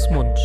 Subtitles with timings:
[0.00, 0.38] Fuß, Mund.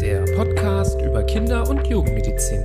[0.00, 2.64] Der Podcast über Kinder- und Jugendmedizin.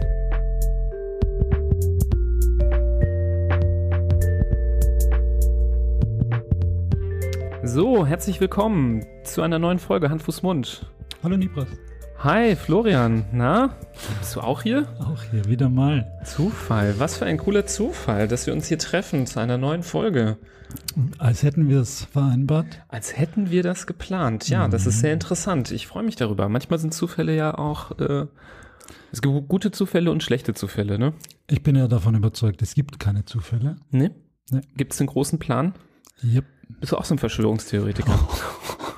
[7.64, 10.86] So, herzlich willkommen zu einer neuen Folge Hand, Mund.
[11.24, 11.68] Hallo Nibras.
[12.22, 13.24] Hi, Florian.
[13.32, 13.78] Na,
[14.20, 14.94] bist du auch hier?
[15.00, 16.12] Auch hier, wieder mal.
[16.26, 16.96] Zufall.
[17.00, 20.38] Was für ein cooler Zufall, dass wir uns hier treffen zu einer neuen Folge.
[21.18, 22.84] Als hätten wir es vereinbart.
[22.90, 24.50] Als hätten wir das geplant.
[24.50, 25.72] Ja, das ist sehr interessant.
[25.72, 26.50] Ich freue mich darüber.
[26.50, 28.26] Manchmal sind Zufälle ja auch, äh,
[29.14, 31.14] es gibt gute Zufälle und schlechte Zufälle, ne?
[31.48, 33.78] Ich bin ja davon überzeugt, es gibt keine Zufälle.
[33.92, 34.12] Ne?
[34.52, 34.62] Nee.
[34.76, 35.74] Gibt es einen großen Plan?
[36.22, 36.44] Yep.
[36.82, 38.12] Bist du auch so ein Verschwörungstheoretiker?
[38.12, 38.84] Oh,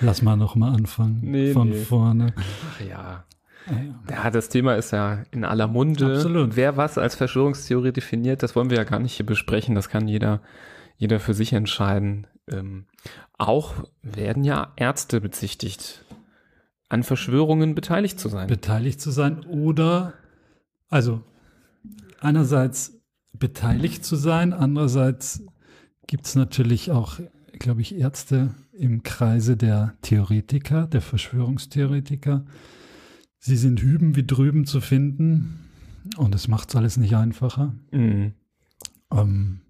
[0.00, 1.20] lass mal nochmal anfangen.
[1.22, 1.82] Nee, Von nee.
[1.84, 2.34] vorne.
[2.36, 3.24] Ach ja.
[3.70, 4.14] Ja.
[4.24, 6.16] Ja, das Thema ist ja in aller Munde.
[6.16, 6.56] Absolut.
[6.56, 9.74] Wer was als Verschwörungstheorie definiert, das wollen wir ja gar nicht hier besprechen.
[9.74, 10.40] Das kann jeder,
[10.96, 12.26] jeder für sich entscheiden.
[12.50, 12.86] Ähm,
[13.38, 16.04] auch werden ja Ärzte bezichtigt,
[16.88, 18.48] an Verschwörungen beteiligt zu sein.
[18.48, 20.14] Beteiligt zu sein oder,
[20.90, 21.22] also
[22.20, 23.00] einerseits
[23.32, 25.44] beteiligt zu sein, andererseits
[26.06, 27.18] gibt es natürlich auch,
[27.62, 32.44] glaube ich, Ärzte im Kreise der Theoretiker, der Verschwörungstheoretiker.
[33.38, 35.70] Sie sind hüben wie drüben zu finden
[36.16, 37.74] und es macht es alles nicht einfacher.
[37.92, 38.32] Mhm.
[39.12, 39.60] Ähm,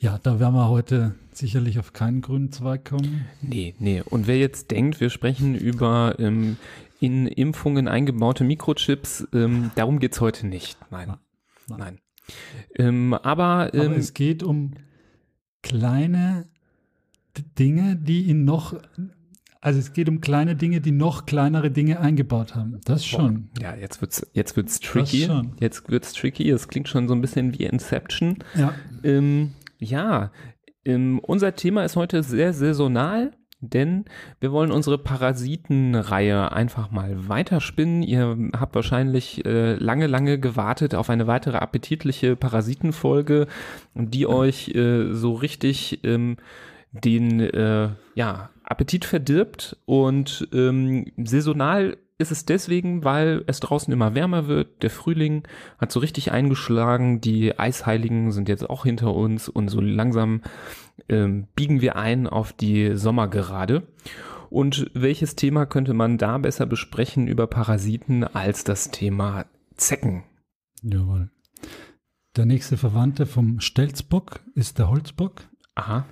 [0.00, 3.26] ja, da werden wir heute sicherlich auf keinen grünen Zweig kommen.
[3.40, 4.02] Nee, nee.
[4.02, 6.56] Und wer jetzt denkt, wir sprechen über ähm,
[6.98, 10.76] in Impfungen eingebaute Mikrochips, ähm, darum geht's heute nicht.
[10.90, 11.14] Nein,
[11.68, 11.78] Nein.
[11.78, 11.98] nein.
[12.74, 14.74] Ähm, aber, ähm, Aber es geht um
[15.62, 16.48] kleine
[17.42, 18.74] Dinge, die in noch,
[19.60, 22.80] also es geht um kleine Dinge, die noch kleinere Dinge eingebaut haben.
[22.84, 23.50] Das schon.
[23.60, 25.24] ja, jetzt wird's, jetzt wird's tricky.
[25.24, 25.56] schon.
[25.60, 26.50] Jetzt wird's tricky.
[26.50, 28.38] Es klingt schon so ein bisschen wie Inception.
[28.54, 28.74] Ja.
[29.02, 30.30] Ähm, ja,
[30.84, 34.04] ähm, unser Thema ist heute sehr saisonal, denn
[34.38, 38.02] wir wollen unsere Parasitenreihe einfach mal weiterspinnen.
[38.02, 43.46] Ihr habt wahrscheinlich äh, lange, lange gewartet auf eine weitere appetitliche Parasitenfolge,
[43.94, 46.36] die euch äh, so richtig ähm,
[46.92, 54.14] den äh, ja, Appetit verdirbt und ähm, saisonal ist es deswegen, weil es draußen immer
[54.14, 54.82] wärmer wird.
[54.82, 55.42] Der Frühling
[55.78, 57.20] hat so richtig eingeschlagen.
[57.20, 60.40] Die Eisheiligen sind jetzt auch hinter uns und so langsam
[61.08, 63.86] ähm, biegen wir ein auf die Sommergerade.
[64.48, 69.44] Und welches Thema könnte man da besser besprechen über Parasiten als das Thema
[69.76, 70.24] Zecken?
[70.82, 71.30] Jawohl.
[72.36, 75.42] Der nächste Verwandte vom Stelzbock ist der Holzbock.
[75.74, 76.06] Aha.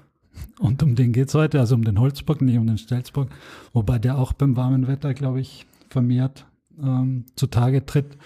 [0.59, 3.29] Und um den geht es heute, also um den Holzbock, nicht um den Stelzbock.
[3.73, 6.47] Wobei der auch beim warmen Wetter, glaube ich, vermehrt
[6.81, 8.17] ähm, zutage tritt.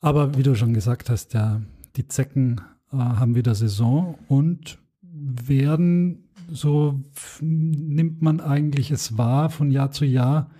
[0.00, 1.60] Aber wie du schon gesagt hast, ja,
[1.96, 2.60] die Zecken
[2.92, 7.00] äh, haben wieder Saison und werden, so
[7.40, 10.50] nimmt man eigentlich es wahr, von Jahr zu Jahr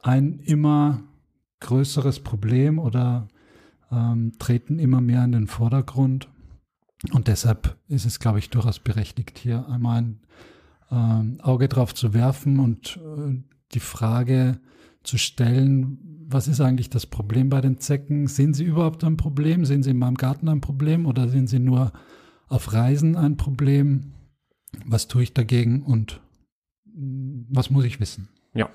[0.00, 1.02] ein immer
[1.60, 3.28] größeres Problem oder
[3.90, 6.28] ähm, treten immer mehr in den Vordergrund.
[7.10, 10.20] Und deshalb ist es, glaube ich, durchaus berechtigt, hier einmal ein
[10.90, 13.42] ähm, Auge drauf zu werfen und äh,
[13.72, 14.60] die Frage
[15.02, 15.98] zu stellen,
[16.28, 18.28] was ist eigentlich das Problem bei den Zecken?
[18.28, 19.64] Sehen Sie überhaupt ein Problem?
[19.64, 21.92] Sehen Sie in meinem Garten ein Problem oder sehen Sie nur
[22.48, 24.12] auf Reisen ein Problem?
[24.86, 26.20] Was tue ich dagegen und
[26.94, 28.28] mh, was muss ich wissen?
[28.54, 28.70] Ja.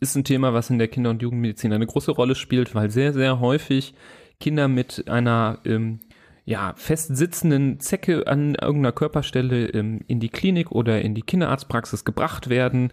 [0.00, 3.12] Ist ein Thema, was in der Kinder- und Jugendmedizin eine große Rolle spielt, weil sehr,
[3.12, 3.94] sehr häufig
[4.40, 6.00] Kinder mit einer ähm,
[6.48, 12.06] ja, fest sitzenden Zecke an irgendeiner Körperstelle ähm, in die Klinik oder in die Kinderarztpraxis
[12.06, 12.90] gebracht werden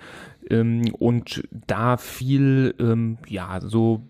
[0.49, 4.01] ähm, und da viel, ähm, ja, so,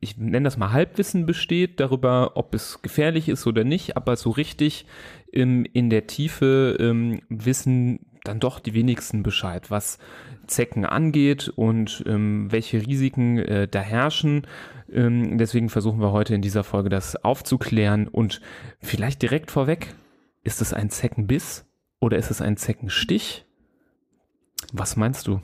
[0.00, 4.30] ich nenne das mal Halbwissen besteht darüber, ob es gefährlich ist oder nicht, aber so
[4.30, 4.86] richtig
[5.34, 9.98] ähm, in der Tiefe ähm, wissen dann doch die wenigsten Bescheid, was
[10.46, 14.46] Zecken angeht und ähm, welche Risiken äh, da herrschen.
[14.92, 18.40] Ähm, deswegen versuchen wir heute in dieser Folge das aufzuklären und
[18.80, 19.94] vielleicht direkt vorweg,
[20.42, 21.64] ist es ein Zeckenbiss
[22.00, 23.46] oder ist es ein Zeckenstich?
[24.72, 25.40] Was meinst du?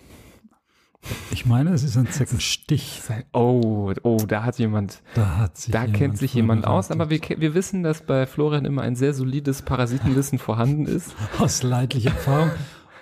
[1.30, 3.00] Ich meine, es ist ein Zeckenstich.
[3.32, 7.08] Oh, oh, da hat jemand, Da hat sich da jemand kennt sich jemand aus, aber
[7.08, 11.14] wir, wir wissen, dass bei Florian immer ein sehr solides Parasitenwissen vorhanden ist.
[11.38, 12.50] aus leidlicher Erfahrung.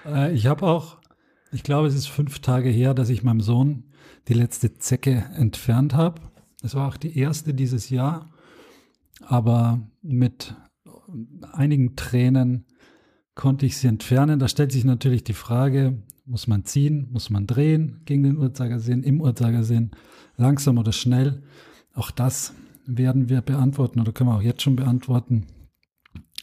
[0.06, 0.98] Äh, ich habe auch,
[1.50, 3.84] ich glaube, es ist fünf Tage her, dass ich meinem Sohn
[4.28, 6.20] die letzte Zecke entfernt habe.
[6.62, 8.30] Es war auch die erste dieses Jahr,
[9.20, 10.54] aber mit
[11.52, 12.66] einigen Tränen
[13.34, 14.38] konnte ich sie entfernen.
[14.38, 19.02] Da stellt sich natürlich die Frage, muss man ziehen, muss man drehen gegen den Uhrzeigersinn,
[19.02, 19.92] im Uhrzeigersinn,
[20.36, 21.42] langsam oder schnell.
[21.94, 22.54] Auch das
[22.86, 25.46] werden wir beantworten oder können wir auch jetzt schon beantworten.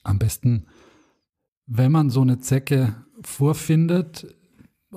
[0.04, 0.66] Am besten
[1.68, 4.28] wenn man so eine Zecke vorfindet,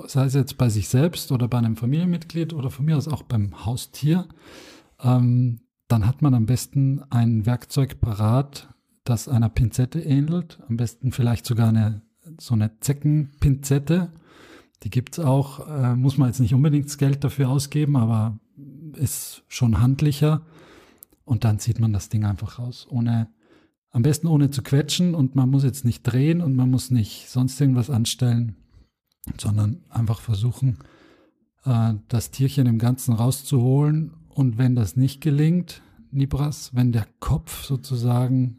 [0.07, 3.23] sei es jetzt bei sich selbst oder bei einem Familienmitglied oder von mir aus auch
[3.23, 4.29] beim Haustier,
[5.03, 8.69] ähm, dann hat man am besten ein Werkzeug parat,
[9.05, 10.59] das einer Pinzette ähnelt.
[10.69, 12.03] Am besten vielleicht sogar eine,
[12.39, 14.13] so eine Zeckenpinzette.
[14.83, 18.39] Die gibt's auch, äh, muss man jetzt nicht unbedingt Geld dafür ausgeben, aber
[18.95, 20.43] ist schon handlicher.
[21.25, 23.29] Und dann zieht man das Ding einfach raus, ohne,
[23.91, 27.29] am besten ohne zu quetschen und man muss jetzt nicht drehen und man muss nicht
[27.29, 28.57] sonst irgendwas anstellen,
[29.39, 30.79] sondern einfach versuchen,
[31.65, 34.15] äh, das Tierchen im Ganzen rauszuholen.
[34.39, 35.83] Und wenn das nicht gelingt,
[36.13, 38.59] Nibras, wenn der Kopf sozusagen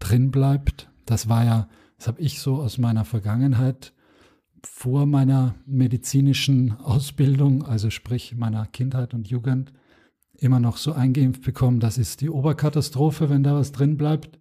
[0.00, 1.68] drin bleibt, das war ja,
[1.98, 3.92] das habe ich so aus meiner Vergangenheit
[4.64, 9.72] vor meiner medizinischen Ausbildung, also sprich meiner Kindheit und Jugend,
[10.36, 14.40] immer noch so eingeimpft bekommen, das ist die Oberkatastrophe, wenn da was drin bleibt.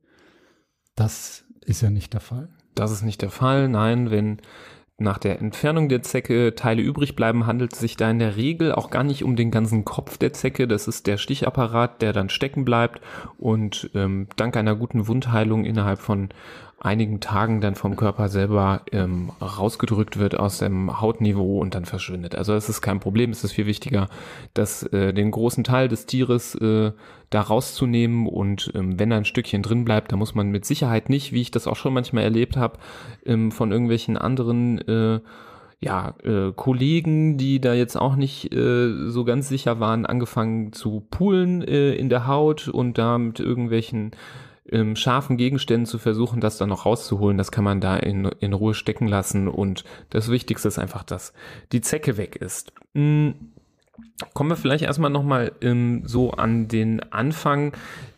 [0.96, 2.50] Das ist ja nicht der Fall.
[2.74, 4.42] Das ist nicht der Fall, nein, wenn
[5.00, 8.72] nach der Entfernung der Zecke Teile übrig bleiben, handelt es sich da in der Regel
[8.72, 10.68] auch gar nicht um den ganzen Kopf der Zecke.
[10.68, 13.02] Das ist der Stichapparat, der dann stecken bleibt
[13.38, 16.30] und ähm, dank einer guten Wundheilung innerhalb von
[16.80, 22.36] einigen Tagen dann vom Körper selber ähm, rausgedrückt wird aus dem Hautniveau und dann verschwindet.
[22.36, 24.10] Also es ist kein Problem, es ist viel wichtiger,
[24.54, 26.92] dass äh, den großen Teil des Tieres äh,
[27.32, 31.10] da rauszunehmen und ähm, wenn da ein Stückchen drin bleibt, da muss man mit Sicherheit
[31.10, 32.78] nicht, wie ich das auch schon manchmal erlebt habe,
[33.26, 35.20] ähm, von irgendwelchen anderen äh,
[35.80, 41.06] ja, äh, Kollegen, die da jetzt auch nicht äh, so ganz sicher waren, angefangen zu
[41.12, 44.12] poolen äh, in der Haut und da mit irgendwelchen
[44.72, 48.54] ähm, scharfen Gegenständen zu versuchen, das dann noch rauszuholen, das kann man da in, in
[48.54, 49.48] Ruhe stecken lassen.
[49.48, 51.34] Und das Wichtigste ist einfach, dass
[51.72, 52.74] die Zecke weg ist.
[52.94, 53.36] Hm.
[54.34, 57.74] Kommen wir vielleicht erstmal nochmal ähm, so an den Anfang,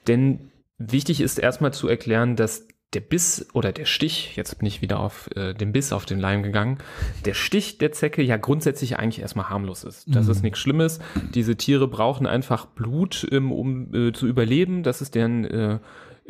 [0.07, 4.81] denn wichtig ist erstmal zu erklären, dass der Biss oder der Stich, jetzt bin ich
[4.81, 6.79] wieder auf äh, den Biss auf den Leim gegangen,
[7.25, 10.05] der Stich der Zecke ja grundsätzlich eigentlich erstmal harmlos ist.
[10.07, 10.31] Das mhm.
[10.31, 10.99] ist nichts Schlimmes.
[11.35, 14.81] Diese Tiere brauchen einfach Blut, ähm, um äh, zu überleben.
[14.81, 15.79] Das ist deren äh,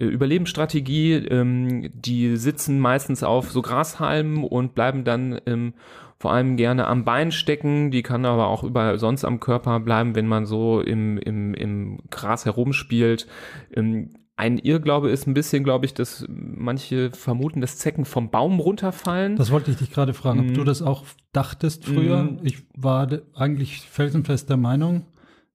[0.06, 1.14] Überlebensstrategie.
[1.14, 5.74] Ähm, die sitzen meistens auf so Grashalmen und bleiben dann ähm,
[6.18, 7.92] vor allem gerne am Bein stecken.
[7.92, 12.00] Die kann aber auch überall sonst am Körper bleiben, wenn man so im, im, im
[12.10, 13.28] Gras herumspielt.
[13.74, 18.62] Ähm, ein Irrglaube ist ein bisschen, glaube ich, dass manche vermuten, dass Zecken vom Baum
[18.62, 19.36] runterfallen.
[19.36, 20.54] Das wollte ich dich gerade fragen, ob mm.
[20.54, 21.04] du das auch
[21.34, 22.24] dachtest früher.
[22.24, 22.40] Mm.
[22.44, 25.06] Ich war eigentlich felsenfest der Meinung,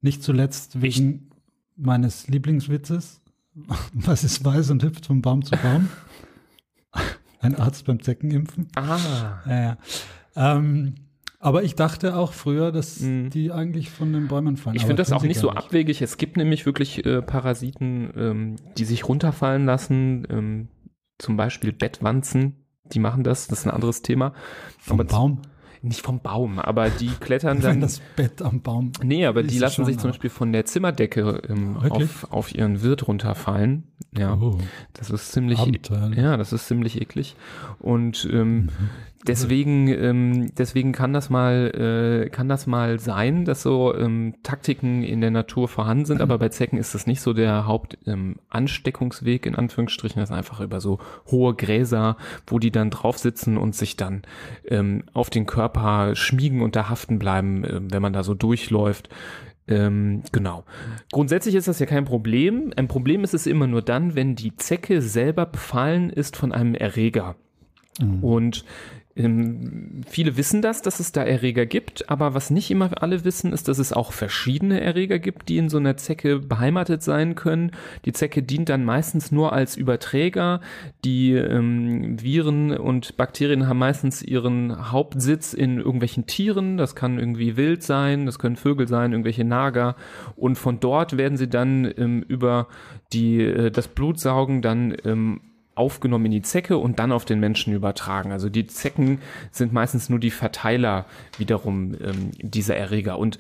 [0.03, 1.35] nicht zuletzt wegen ich
[1.77, 3.23] meines Lieblingswitzes,
[3.95, 5.89] was ist weiß und hüpft von Baum zu Baum?
[7.41, 8.69] Ein Arzt beim Zeckenimpfen.
[8.75, 9.43] Ah.
[9.47, 9.79] Ja, ja.
[10.37, 10.95] Ähm,
[11.41, 13.29] aber ich dachte auch früher, dass mm.
[13.29, 14.77] die eigentlich von den Bäumen fallen.
[14.77, 15.59] Ich finde das auch nicht so nicht.
[15.59, 16.01] abwegig.
[16.01, 20.27] Es gibt nämlich wirklich äh, Parasiten, ähm, die sich runterfallen lassen.
[20.31, 20.69] Ähm,
[21.19, 23.47] zum Beispiel Bettwanzen, die machen das.
[23.47, 24.33] Das ist ein anderes Thema.
[24.79, 25.43] Vom aber Baum?
[25.85, 27.81] Nicht vom Baum, aber die klettern dann.
[27.81, 28.93] Das Bett am Baum.
[29.03, 33.07] Nee, aber die lassen sich zum Beispiel von der Zimmerdecke ähm, auf, auf ihren Wirt
[33.07, 33.85] runterfallen.
[34.17, 34.59] Ja, oh.
[34.93, 36.19] das ist ziemlich, Abenteuerlich.
[36.19, 37.37] ja, das ist ziemlich eklig.
[37.79, 38.71] Und ähm, mhm.
[39.27, 45.03] Deswegen, ähm, deswegen kann das mal, äh, kann das mal sein, dass so ähm, Taktiken
[45.03, 49.53] in der Natur vorhanden sind, aber bei Zecken ist das nicht so der Hauptansteckungsweg ähm,
[49.53, 50.21] in Anführungsstrichen.
[50.21, 50.99] Das ist einfach über so
[51.31, 54.23] hohe Gräser, wo die dann drauf sitzen und sich dann
[54.67, 59.09] ähm, auf den Körper schmiegen und da haften bleiben, äh, wenn man da so durchläuft.
[59.67, 60.65] Ähm, genau.
[61.11, 62.75] Grundsätzlich ist das ja kein Problem.
[62.77, 66.75] Ein Problem ist es immer nur dann, wenn die Zecke selber befallen ist von einem
[66.75, 67.37] Erreger.
[68.01, 68.25] Mhm.
[68.25, 68.65] Und
[69.17, 73.53] ähm, viele wissen das, dass es da Erreger gibt, aber was nicht immer alle wissen,
[73.53, 77.71] ist, dass es auch verschiedene Erreger gibt, die in so einer Zecke beheimatet sein können.
[78.05, 80.61] Die Zecke dient dann meistens nur als Überträger.
[81.05, 86.77] Die ähm, Viren und Bakterien haben meistens ihren Hauptsitz in irgendwelchen Tieren.
[86.77, 89.95] Das kann irgendwie wild sein, das können Vögel sein, irgendwelche Nager.
[90.35, 92.67] Und von dort werden sie dann ähm, über
[93.13, 95.41] die, äh, das Blutsaugen dann ähm,
[95.75, 98.33] aufgenommen in die Zecke und dann auf den Menschen übertragen.
[98.33, 101.07] Also die Zecken sind meistens nur die Verteiler
[101.39, 103.19] wiederum ähm, dieser Erreger.
[103.19, 103.39] Und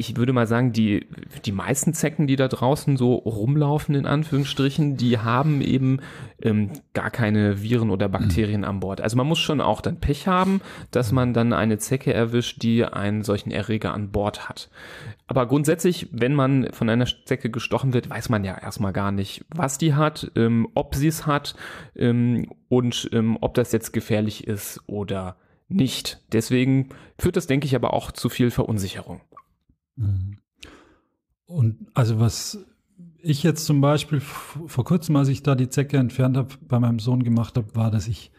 [0.00, 1.06] ich würde mal sagen, die,
[1.44, 6.00] die meisten Zecken, die da draußen so rumlaufen, in Anführungsstrichen, die haben eben
[6.40, 8.66] ähm, gar keine Viren oder Bakterien mhm.
[8.66, 9.02] an Bord.
[9.02, 12.82] Also man muss schon auch dann Pech haben, dass man dann eine Zecke erwischt, die
[12.82, 14.70] einen solchen Erreger an Bord hat.
[15.26, 19.44] Aber grundsätzlich, wenn man von einer Zecke gestochen wird, weiß man ja erstmal gar nicht,
[19.54, 21.54] was die hat, ähm, ob sie es hat
[21.94, 25.36] ähm, und ähm, ob das jetzt gefährlich ist oder
[25.68, 26.20] nicht.
[26.32, 26.88] Deswegen
[27.18, 29.20] führt das, denke ich, aber auch zu viel Verunsicherung.
[30.00, 30.38] Mhm.
[31.46, 32.58] Und also was
[33.22, 36.98] ich jetzt zum Beispiel vor kurzem, als ich da die Zecke entfernt habe, bei meinem
[36.98, 38.30] Sohn gemacht habe, war, dass ich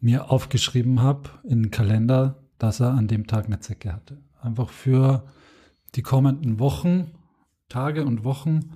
[0.00, 4.18] mir aufgeschrieben habe in den Kalender, dass er an dem Tag eine Zecke hatte.
[4.40, 5.24] Einfach für
[5.94, 7.12] die kommenden Wochen,
[7.68, 8.72] Tage und Wochen,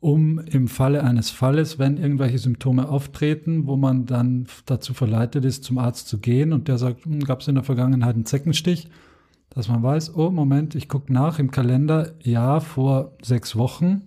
[0.00, 5.64] um im Falle eines Falles, wenn irgendwelche Symptome auftreten, wo man dann dazu verleitet ist,
[5.64, 8.88] zum Arzt zu gehen und der sagt, hm, gab es in der Vergangenheit einen Zeckenstich,
[9.54, 14.02] dass man weiß, oh Moment, ich gucke nach im Kalender, ja, vor sechs Wochen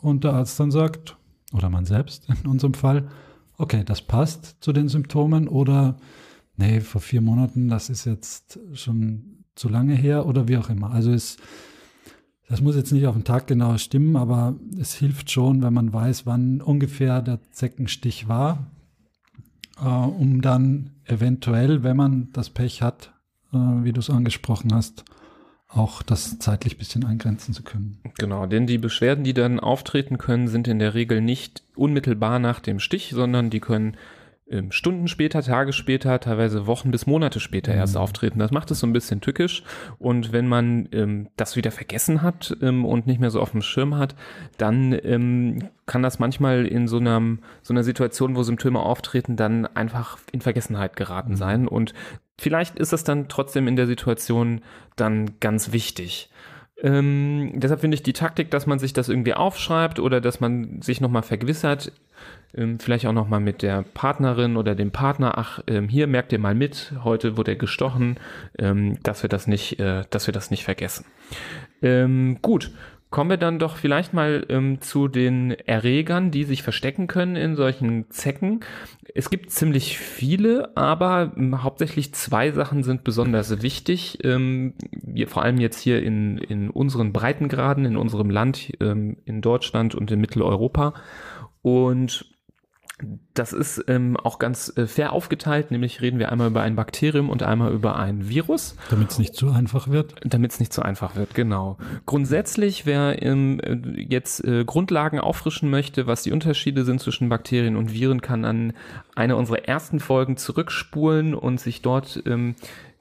[0.00, 1.16] und der Arzt dann sagt,
[1.52, 3.08] oder man selbst in unserem Fall,
[3.56, 5.96] okay, das passt zu den Symptomen oder
[6.56, 10.90] nee, vor vier Monaten, das ist jetzt schon zu lange her oder wie auch immer.
[10.90, 11.36] Also es,
[12.48, 15.92] das muss jetzt nicht auf den Tag genau stimmen, aber es hilft schon, wenn man
[15.92, 18.70] weiß, wann ungefähr der Zeckenstich war,
[19.80, 23.12] äh, um dann eventuell, wenn man das Pech hat,
[23.50, 25.04] wie du es angesprochen hast,
[25.68, 27.98] auch das zeitlich ein bisschen eingrenzen zu können.
[28.18, 32.60] Genau, denn die Beschwerden, die dann auftreten können, sind in der Regel nicht unmittelbar nach
[32.60, 33.96] dem Stich, sondern die können
[34.50, 38.00] ähm, Stunden später, Tage später, teilweise Wochen bis Monate später erst mhm.
[38.00, 38.38] auftreten.
[38.38, 39.62] Das macht es so ein bisschen tückisch.
[39.98, 43.62] Und wenn man ähm, das wieder vergessen hat ähm, und nicht mehr so auf dem
[43.62, 44.14] Schirm hat,
[44.56, 49.66] dann ähm, kann das manchmal in so, einem, so einer Situation, wo Symptome auftreten, dann
[49.66, 51.36] einfach in Vergessenheit geraten mhm.
[51.36, 51.68] sein.
[51.68, 51.92] Und
[52.38, 54.62] vielleicht ist das dann trotzdem in der Situation
[54.96, 56.30] dann ganz wichtig.
[56.80, 60.80] Ähm, deshalb finde ich die Taktik, dass man sich das irgendwie aufschreibt oder dass man
[60.80, 61.90] sich nochmal vergewissert,
[62.54, 66.38] ähm, vielleicht auch nochmal mit der Partnerin oder dem Partner, ach, ähm, hier merkt ihr
[66.38, 68.18] mal mit, heute wurde er gestochen,
[68.58, 71.04] ähm, dass wir das nicht, äh, dass wir das nicht vergessen.
[71.82, 72.70] Ähm, gut,
[73.10, 77.56] Kommen wir dann doch vielleicht mal ähm, zu den Erregern, die sich verstecken können in
[77.56, 78.60] solchen Zecken.
[79.14, 84.18] Es gibt ziemlich viele, aber ähm, hauptsächlich zwei Sachen sind besonders wichtig.
[84.24, 89.40] Ähm, wir, vor allem jetzt hier in, in unseren Breitengraden, in unserem Land, ähm, in
[89.40, 90.92] Deutschland und in Mitteleuropa.
[91.62, 92.37] Und
[93.34, 97.30] das ist ähm, auch ganz äh, fair aufgeteilt, nämlich reden wir einmal über ein Bakterium
[97.30, 98.76] und einmal über ein Virus.
[98.90, 100.14] Damit es nicht zu einfach wird.
[100.24, 101.78] Damit es nicht zu einfach wird, genau.
[102.06, 103.60] Grundsätzlich, wer ähm,
[103.96, 108.72] jetzt äh, Grundlagen auffrischen möchte, was die Unterschiede sind zwischen Bakterien und Viren, kann an
[109.14, 112.56] eine unserer ersten Folgen zurückspulen und sich dort ähm,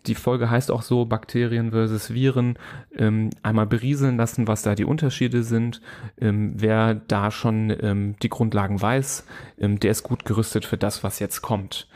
[0.07, 2.57] die Folge heißt auch so, Bakterien versus Viren,
[2.95, 5.81] ähm, einmal berieseln lassen, was da die Unterschiede sind.
[6.19, 9.25] Ähm, wer da schon ähm, die Grundlagen weiß,
[9.59, 11.87] ähm, der ist gut gerüstet für das, was jetzt kommt.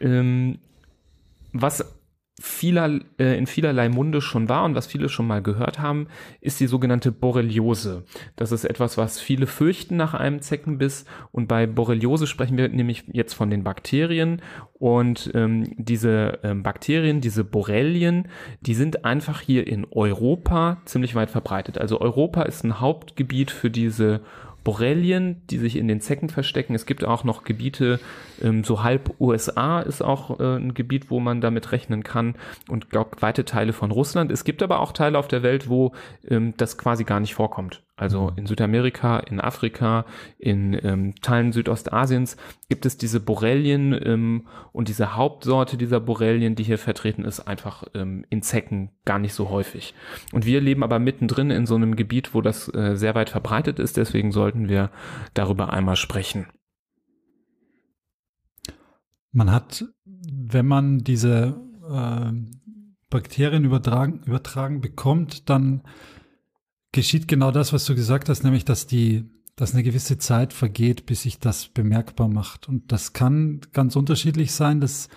[0.00, 0.58] Ähm,
[1.52, 1.84] was
[2.42, 6.08] vieler, äh, in vielerlei Munde schon war und was viele schon mal gehört haben,
[6.40, 8.02] ist die sogenannte Borreliose.
[8.34, 13.04] Das ist etwas, was viele fürchten nach einem Zeckenbiss und bei Borreliose sprechen wir nämlich
[13.12, 14.42] jetzt von den Bakterien
[14.74, 18.26] und ähm, diese ähm, Bakterien, diese Borrelien,
[18.60, 21.78] die sind einfach hier in Europa ziemlich weit verbreitet.
[21.78, 24.20] Also Europa ist ein Hauptgebiet für diese
[24.64, 26.74] Borrelien, die sich in den Zecken verstecken.
[26.74, 28.00] Es gibt auch noch Gebiete,
[28.40, 32.34] ähm, so halb USA ist auch äh, ein Gebiet, wo man damit rechnen kann
[32.68, 34.30] und glaube weite Teile von Russland.
[34.30, 35.92] Es gibt aber auch Teile auf der Welt, wo
[36.28, 37.82] ähm, das quasi gar nicht vorkommt.
[38.02, 38.38] Also mhm.
[38.38, 40.04] in Südamerika, in Afrika,
[40.38, 42.36] in ähm, Teilen Südostasiens
[42.68, 47.84] gibt es diese Borrelien ähm, und diese Hauptsorte dieser Borrelien, die hier vertreten ist, einfach
[47.94, 49.94] ähm, in Zecken gar nicht so häufig.
[50.32, 53.78] Und wir leben aber mittendrin in so einem Gebiet, wo das äh, sehr weit verbreitet
[53.78, 54.90] ist, deswegen sollten wir
[55.34, 56.46] darüber einmal sprechen.
[59.30, 61.56] Man hat, wenn man diese
[61.88, 62.32] äh,
[63.10, 65.82] Bakterien übertragen, übertragen bekommt, dann
[66.92, 69.24] geschieht genau das, was du gesagt hast, nämlich dass die,
[69.56, 72.68] dass eine gewisse Zeit vergeht, bis sich das bemerkbar macht.
[72.68, 74.80] Und das kann ganz unterschiedlich sein.
[74.80, 75.08] Das,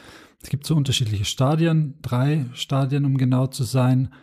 [0.41, 4.13] es gibt so unterschiedliche Stadien, drei Stadien, um genau zu sein,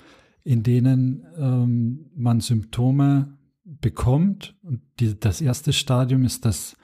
[0.44, 4.54] in denen ähm, man Symptome bekommt.
[4.62, 6.76] Und die, das erste Stadium ist das,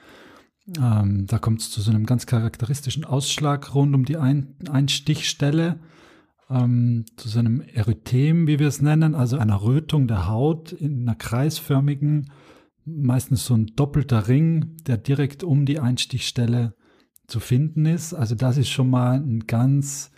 [0.77, 5.79] ähm, da kommt es zu so einem ganz charakteristischen Ausschlag rund um die Ein Einstichstelle
[6.49, 11.01] ähm, zu so einem Erythem, wie wir es nennen, also einer Rötung der Haut in
[11.01, 12.31] einer kreisförmigen,
[12.85, 16.73] meistens so ein doppelter Ring, der direkt um die Einstichstelle
[17.27, 18.13] zu finden ist.
[18.13, 20.11] Also das ist schon mal ein ganz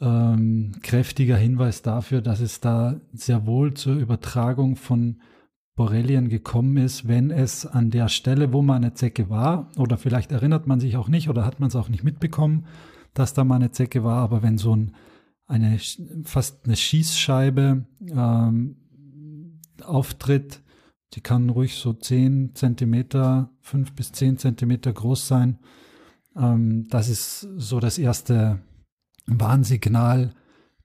[0.00, 5.20] ähm, kräftiger Hinweis dafür, dass es da sehr wohl zur Übertragung von
[5.76, 10.30] Borrelien gekommen ist, wenn es an der Stelle, wo mal eine Zecke war, oder vielleicht
[10.30, 12.66] erinnert man sich auch nicht oder hat man es auch nicht mitbekommen,
[13.12, 14.94] dass da mal eine Zecke war, aber wenn so ein
[15.46, 15.78] eine
[16.24, 18.76] fast eine Schießscheibe ähm,
[19.82, 20.62] auftritt.
[21.14, 25.58] Die kann ruhig so 10 Zentimeter, 5 bis 10 Zentimeter groß sein.
[26.36, 28.60] Ähm, das ist so das erste
[29.26, 30.34] Warnsignal,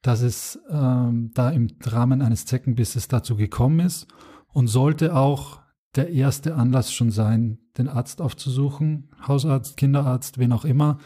[0.01, 4.07] dass es ähm, da im Rahmen eines Zeckenbisses dazu gekommen ist
[4.53, 5.59] und sollte auch
[5.95, 10.99] der erste Anlass schon sein, den Arzt aufzusuchen, Hausarzt, Kinderarzt, wen auch immer,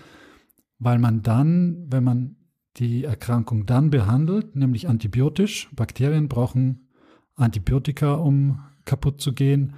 [0.79, 2.35] weil man dann, wenn man
[2.77, 6.87] die Erkrankung dann behandelt, nämlich antibiotisch, Bakterien brauchen
[7.35, 9.75] Antibiotika, um kaputt zu gehen,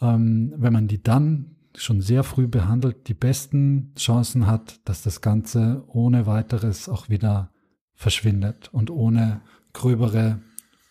[0.00, 5.20] ähm, wenn man die dann schon sehr früh behandelt, die besten Chancen hat, dass das
[5.20, 7.50] Ganze ohne weiteres auch wieder
[7.94, 9.40] verschwindet und ohne
[9.72, 10.40] gröbere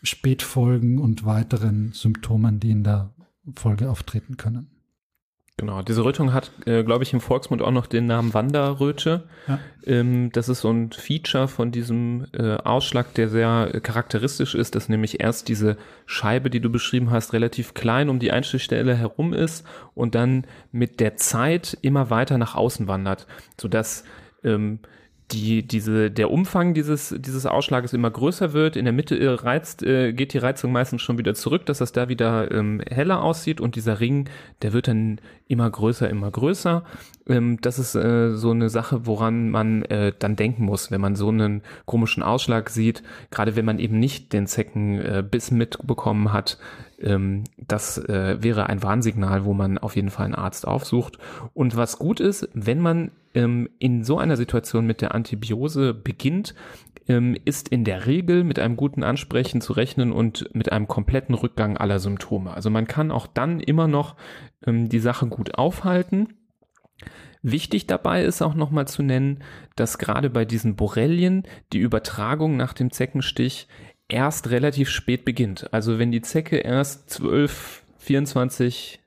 [0.02, 3.14] Spätfolgen und weiteren Symptomen, die in der
[3.56, 4.71] Folge auftreten können.
[5.58, 9.28] Genau, diese Rötung hat, äh, glaube ich, im Volksmund auch noch den Namen Wanderröte.
[9.48, 9.60] Ja.
[9.86, 14.74] Ähm, das ist so ein Feature von diesem äh, Ausschlag, der sehr äh, charakteristisch ist,
[14.74, 15.78] dass nämlich erst diese
[16.08, 21.00] Scheibe, die du beschrieben hast, relativ klein um die Einstichstelle herum ist und dann mit
[21.00, 23.28] der Zeit immer weiter nach außen wandert,
[23.60, 24.04] sodass
[24.44, 24.80] ähm,
[25.32, 28.76] die, diese, der Umfang dieses, dieses Ausschlages immer größer wird.
[28.76, 31.92] In der Mitte äh, reizt, äh, geht die Reizung meistens schon wieder zurück, dass das
[31.92, 34.30] da wieder ähm, heller aussieht und dieser Ring,
[34.62, 36.84] der wird dann immer größer, immer größer.
[37.28, 41.16] Ähm, das ist äh, so eine Sache, woran man äh, dann denken muss, wenn man
[41.16, 46.58] so einen komischen Ausschlag sieht, gerade wenn man eben nicht den Zeckenbiss äh, mitbekommen hat.
[47.02, 51.18] Ähm, das äh, wäre ein Warnsignal, wo man auf jeden Fall einen Arzt aufsucht.
[51.54, 56.54] Und was gut ist, wenn man ähm, in so einer Situation mit der Antibiose beginnt,
[57.08, 61.36] ähm, ist in der Regel mit einem guten Ansprechen zu rechnen und mit einem kompletten
[61.36, 62.54] Rückgang aller Symptome.
[62.54, 64.16] Also man kann auch dann immer noch
[64.66, 66.30] ähm, die Sache gut aufhalten.
[67.44, 69.44] Wichtig dabei ist auch nochmal zu nennen,
[69.76, 71.44] dass gerade bei diesen Borrelien
[71.74, 73.68] die Übertragung nach dem Zeckenstich
[74.12, 75.74] erst relativ spät beginnt.
[75.74, 79.00] Also wenn die Zecke erst 12, 24,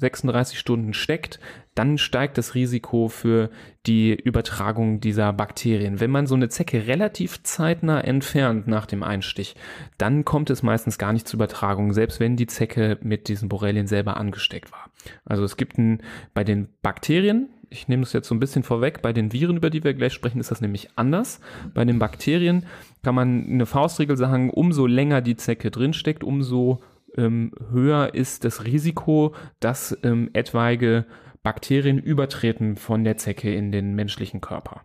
[0.00, 1.40] 36 Stunden steckt,
[1.74, 3.50] dann steigt das Risiko für
[3.86, 6.00] die Übertragung dieser Bakterien.
[6.00, 9.56] Wenn man so eine Zecke relativ zeitnah entfernt nach dem Einstich,
[9.96, 13.86] dann kommt es meistens gar nicht zur Übertragung, selbst wenn die Zecke mit diesen Borrelien
[13.86, 14.90] selber angesteckt war.
[15.24, 16.02] Also es gibt ein,
[16.34, 19.70] bei den Bakterien, ich nehme es jetzt so ein bisschen vorweg, bei den Viren, über
[19.70, 21.40] die wir gleich sprechen, ist das nämlich anders.
[21.74, 22.66] Bei den Bakterien
[23.02, 26.80] kann man eine Faustregel sagen, umso länger die Zecke drinsteckt, umso
[27.16, 31.06] ähm, höher ist das Risiko, dass ähm, etwaige
[31.42, 34.82] Bakterien übertreten von der Zecke in den menschlichen Körper.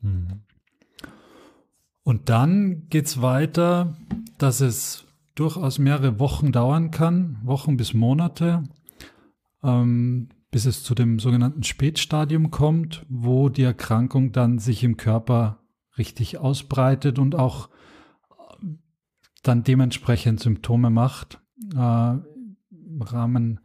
[0.00, 0.42] Mhm.
[2.02, 3.96] Und dann geht es weiter,
[4.38, 8.64] dass es durchaus mehrere Wochen dauern kann, Wochen bis Monate,
[9.62, 15.59] ähm, bis es zu dem sogenannten Spätstadium kommt, wo die Erkrankung dann sich im Körper
[16.00, 17.68] richtig ausbreitet und auch
[19.42, 21.40] dann dementsprechend Symptome macht.
[21.74, 23.60] Äh, Im Rahmen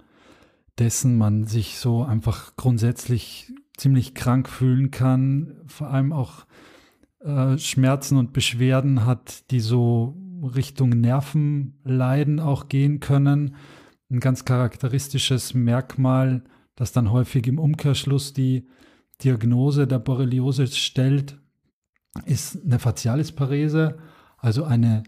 [0.77, 6.45] dessen man sich so einfach grundsätzlich ziemlich krank fühlen kann, vor allem auch
[7.19, 13.55] äh, Schmerzen und Beschwerden hat, die so Richtung Nervenleiden auch gehen können.
[14.09, 16.43] Ein ganz charakteristisches Merkmal,
[16.75, 18.67] das dann häufig im Umkehrschluss die
[19.23, 21.39] Diagnose der Borreliose stellt,
[22.25, 23.97] ist eine Facialisparese,
[24.38, 25.04] also eine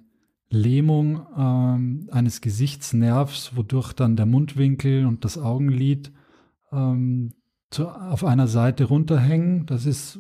[0.50, 6.12] Lähmung ähm, eines Gesichtsnervs, wodurch dann der Mundwinkel und das Augenlid
[6.72, 7.34] ähm,
[7.70, 9.66] zu, auf einer Seite runterhängen.
[9.66, 10.20] Das ist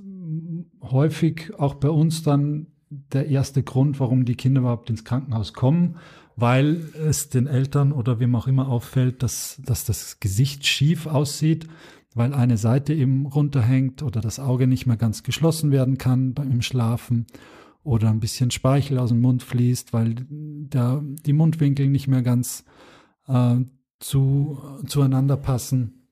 [0.81, 5.97] häufig auch bei uns dann der erste Grund, warum die Kinder überhaupt ins Krankenhaus kommen,
[6.35, 11.67] weil es den Eltern oder wem auch immer auffällt, dass, dass das Gesicht schief aussieht,
[12.17, 16.61] weil eine Seite eben runterhängt oder das Auge nicht mehr ganz geschlossen werden kann beim
[16.61, 17.27] Schlafen
[17.83, 22.65] oder ein bisschen Speichel aus dem Mund fließt, weil der, die Mundwinkel nicht mehr ganz
[23.27, 23.55] äh,
[23.99, 26.09] zu, zueinander passen.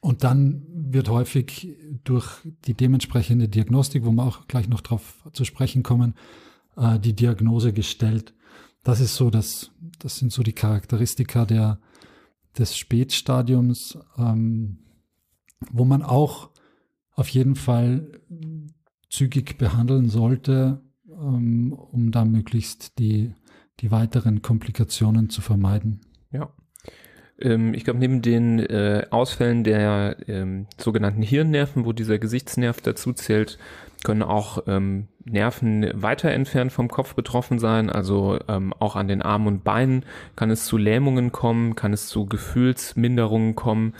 [0.00, 5.44] Und dann wird häufig durch die dementsprechende Diagnostik, wo wir auch gleich noch darauf zu
[5.44, 6.14] sprechen kommen,
[6.76, 8.34] äh, die Diagnose gestellt.
[8.82, 11.80] Das ist so, das, das sind so die Charakteristika der,
[12.56, 14.78] des Spätstadiums, ähm,
[15.70, 16.50] wo man auch
[17.12, 18.20] auf jeden Fall
[19.08, 23.32] zügig behandeln sollte, ähm, um da möglichst die,
[23.80, 26.00] die weiteren Komplikationen zu vermeiden.
[26.30, 26.52] Ja.
[27.40, 33.12] Ähm, ich glaube, neben den äh, Ausfällen der ähm, sogenannten Hirnnerven, wo dieser Gesichtsnerv dazu
[33.12, 33.58] zählt,
[34.04, 34.62] können auch
[35.26, 37.90] Nerven weiter entfernt vom Kopf betroffen sein.
[37.90, 40.04] Also ähm, auch an den Armen und Beinen
[40.36, 43.94] kann es zu Lähmungen kommen, kann es zu Gefühlsminderungen kommen.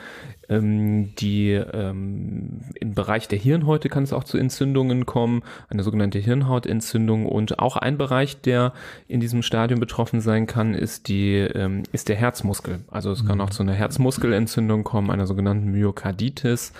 [0.49, 6.21] Ähm, die ähm, im Bereich der Hirnhäute kann es auch zu Entzündungen kommen, eine sogenannte
[6.21, 7.27] Hirnhautentzündung.
[7.27, 8.73] Und auch ein Bereich, der
[9.09, 12.81] in diesem Stadium betroffen sein kann, ist die ähm, ist der Herzmuskel.
[12.89, 13.29] Also es mhm.
[13.29, 16.73] kann auch zu einer Herzmuskelentzündung kommen, einer sogenannten Myokarditis.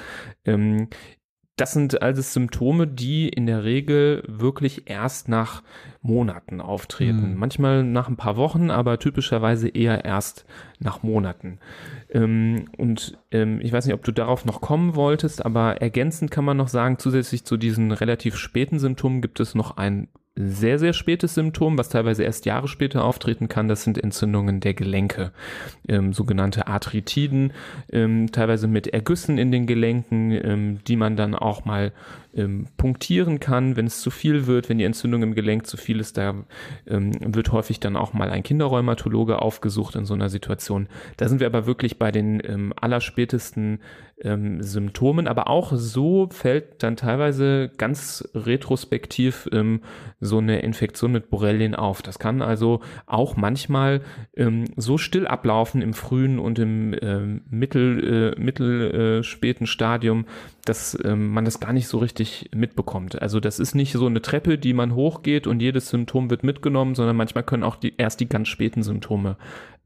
[0.45, 0.89] Ähm,
[1.57, 5.62] das sind alles Symptome, die in der Regel wirklich erst nach
[6.03, 7.33] Monaten auftreten.
[7.33, 7.38] Mhm.
[7.38, 10.45] Manchmal nach ein paar Wochen, aber typischerweise eher erst
[10.79, 11.59] nach Monaten.
[12.11, 16.45] Ähm, und ähm, ich weiß nicht, ob du darauf noch kommen wolltest, aber ergänzend kann
[16.45, 20.92] man noch sagen, zusätzlich zu diesen relativ späten Symptomen gibt es noch ein sehr, sehr
[20.92, 25.33] spätes Symptom, was teilweise erst Jahre später auftreten kann, das sind Entzündungen der Gelenke,
[25.88, 27.55] ähm, sogenannte Arthritiden,
[27.90, 31.92] ähm, teilweise mit Ergüssen in den Gelenken, ähm, die man dann auch mal
[32.35, 36.01] ähm, punktieren kann, wenn es zu viel wird, wenn die Entzündung im Gelenk zu viel
[36.01, 36.35] ist, da
[36.87, 40.88] ähm, wird häufig dann auch mal ein Kinderrheumatologe aufgesucht in so einer Situation.
[41.16, 43.81] Da sind wir aber wirklich bei den ähm, allerspätesten
[44.23, 49.83] ähm, Symptomen, aber auch so fällt dann teilweise ganz retrospektiv ähm,
[50.21, 52.01] so eine Infektion mit Borrelien auf.
[52.01, 54.01] Das kann also auch manchmal
[54.35, 60.25] ähm, so still ablaufen im frühen und im ähm, mittel, äh, mittel äh, Stadium,
[60.64, 63.21] dass ähm, man das gar nicht so richtig mitbekommt.
[63.21, 66.95] Also das ist nicht so eine Treppe, die man hochgeht und jedes Symptom wird mitgenommen,
[66.95, 69.37] sondern manchmal können auch die, erst die ganz späten Symptome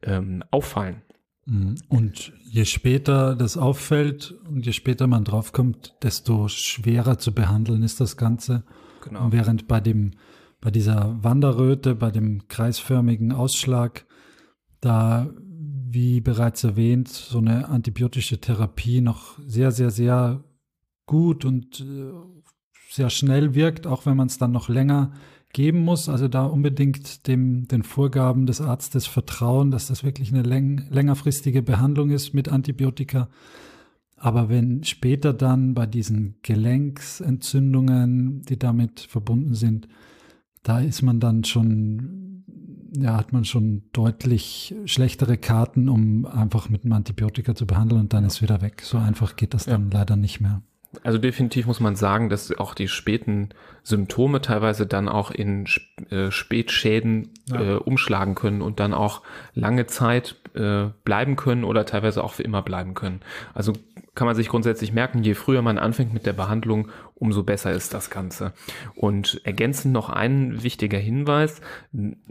[0.02, 1.02] ähm, auffallen.
[1.46, 1.76] Mhm.
[1.88, 8.00] Und je später das auffällt und je später man draufkommt, desto schwerer zu behandeln ist
[8.00, 8.64] das Ganze.
[9.04, 9.24] Genau.
[9.24, 10.12] Und während bei dem,
[10.60, 14.06] bei dieser Wanderröte, bei dem kreisförmigen Ausschlag,
[14.80, 20.44] da, wie bereits erwähnt, so eine antibiotische Therapie noch sehr, sehr, sehr
[21.06, 22.12] gut und äh,
[22.90, 25.12] sehr schnell wirkt, auch wenn man es dann noch länger
[25.52, 26.08] geben muss.
[26.08, 31.62] Also da unbedingt dem, den Vorgaben des Arztes vertrauen, dass das wirklich eine läng längerfristige
[31.62, 33.28] Behandlung ist mit Antibiotika.
[34.16, 39.88] Aber wenn später dann bei diesen Gelenksentzündungen, die damit verbunden sind,
[40.62, 42.44] da ist man dann schon,
[42.94, 48.12] ja, hat man schon deutlich schlechtere Karten, um einfach mit einem Antibiotika zu behandeln und
[48.12, 48.82] dann ist wieder weg.
[48.82, 50.00] So einfach geht das dann ja.
[50.00, 50.62] leider nicht mehr
[51.04, 53.50] also definitiv muss man sagen, dass auch die späten
[53.82, 55.66] Symptome teilweise dann auch in
[56.10, 57.60] äh, Spätschäden ja.
[57.60, 59.22] äh, umschlagen können und dann auch
[59.54, 63.20] lange Zeit äh, bleiben können oder teilweise auch für immer bleiben können.
[63.54, 63.74] Also
[64.14, 66.88] kann man sich grundsätzlich merken, je früher man anfängt mit der Behandlung,
[67.20, 68.52] umso besser ist das Ganze.
[68.96, 71.60] Und ergänzend noch ein wichtiger Hinweis,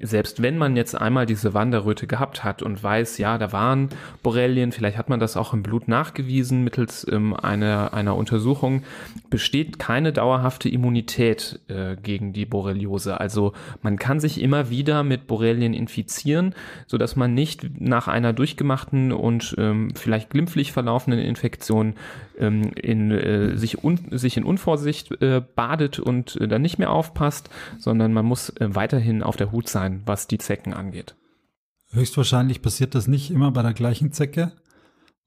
[0.01, 3.89] selbst wenn man jetzt einmal diese Wanderröte gehabt hat und weiß, ja, da waren
[4.23, 8.81] Borrelien, vielleicht hat man das auch im Blut nachgewiesen mittels ähm, einer, einer Untersuchung,
[9.29, 13.19] besteht keine dauerhafte Immunität äh, gegen die Borreliose.
[13.19, 16.55] Also man kann sich immer wieder mit Borrelien infizieren,
[16.87, 21.93] so dass man nicht nach einer durchgemachten und ähm, vielleicht glimpflich verlaufenden Infektion
[22.39, 26.91] ähm, in, äh, sich, un, sich in Unvorsicht äh, badet und äh, dann nicht mehr
[26.91, 31.15] aufpasst, sondern man muss äh, weiterhin auf der Hut sein, was die Zecken angeht.
[31.91, 34.53] Höchstwahrscheinlich passiert das nicht immer bei der gleichen Zecke,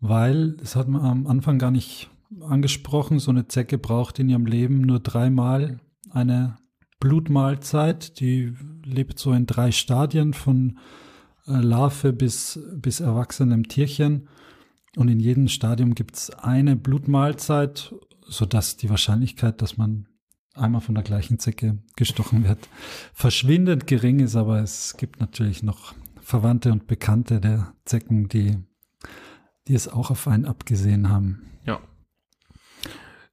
[0.01, 2.11] weil, das hat man am Anfang gar nicht
[2.41, 6.59] angesprochen, so eine Zecke braucht in ihrem Leben nur dreimal eine
[7.01, 8.21] Blutmahlzeit.
[8.21, 10.79] Die lebt so in drei Stadien von
[11.47, 14.29] äh, Larve bis, bis erwachsenem Tierchen.
[14.97, 17.95] Und in jedem Stadium gibt es eine Blutmahlzeit,
[18.33, 20.09] sodass die Wahrscheinlichkeit, dass man
[20.55, 22.59] einmal von der gleichen Zecke gestochen wird,
[23.13, 24.37] verschwindend gering ist.
[24.37, 28.59] Aber es gibt natürlich noch Verwandte und Bekannte der Zecken, die,
[29.69, 31.43] die es auch auf einen abgesehen haben.
[31.67, 31.81] Ja.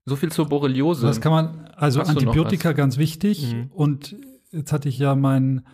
[0.06, 1.06] So viel zur Borreliose.
[1.06, 3.54] Das kann man, also Hast Antibiotika ganz wichtig.
[3.54, 3.72] Mhm.
[3.72, 4.16] Und
[4.52, 5.68] jetzt hatte ich ja meinen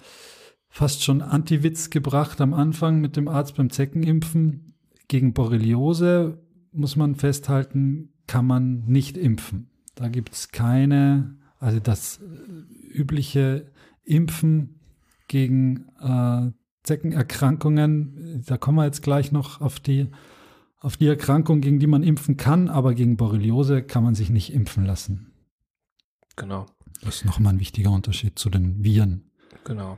[0.70, 4.74] fast schon Antiwitz gebracht am Anfang mit dem Arzt beim Zeckenimpfen
[5.08, 6.42] gegen Borreliose
[6.76, 9.70] muss man festhalten, kann man nicht impfen.
[9.96, 12.20] Da gibt es keine, also das
[12.92, 13.72] übliche
[14.04, 14.82] Impfen
[15.30, 16.52] gegen äh,
[16.84, 20.10] Zeckenerkrankungen, da kommen wir jetzt gleich noch auf die,
[20.82, 24.52] auf die Erkrankung, gegen die man impfen kann, aber gegen Borreliose kann man sich nicht
[24.52, 25.32] impfen lassen.
[26.36, 26.66] Genau.
[27.04, 29.32] Das ist nochmal ein wichtiger Unterschied zu den Viren.
[29.64, 29.98] Genau.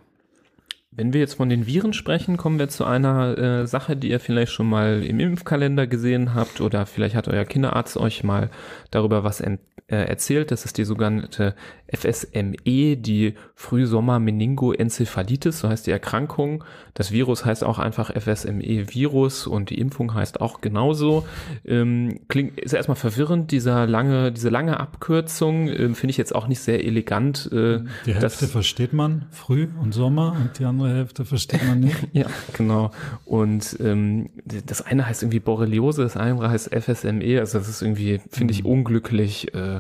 [0.98, 4.20] Wenn wir jetzt von den Viren sprechen, kommen wir zu einer äh, Sache, die ihr
[4.20, 8.50] vielleicht schon mal im Impfkalender gesehen habt oder vielleicht hat euer Kinderarzt euch mal
[8.90, 9.58] darüber was äh,
[9.88, 10.52] erzählt.
[10.52, 11.56] Das ist die sogenannte
[11.88, 16.64] FSME, die Frühsommer-Meningoenzephalitis, so heißt die Erkrankung.
[16.94, 21.26] Das Virus heißt auch einfach FSME-Virus und die Impfung heißt auch genauso.
[21.64, 26.48] Ähm, klingt, ist erstmal verwirrend, dieser lange, diese lange Abkürzung, äh, finde ich jetzt auch
[26.48, 27.50] nicht sehr elegant.
[27.52, 31.80] Äh, die Hälfte das, versteht man, Früh und Sommer, und die andere Hälfte versteht man
[31.80, 31.98] nicht.
[32.14, 32.92] ja, genau.
[33.26, 34.30] Und ähm,
[34.66, 38.64] das eine heißt irgendwie Borreliose, das andere heißt FSME, also das ist irgendwie, finde ich,
[38.64, 38.70] mhm.
[38.70, 39.54] unglücklich.
[39.54, 39.80] Äh,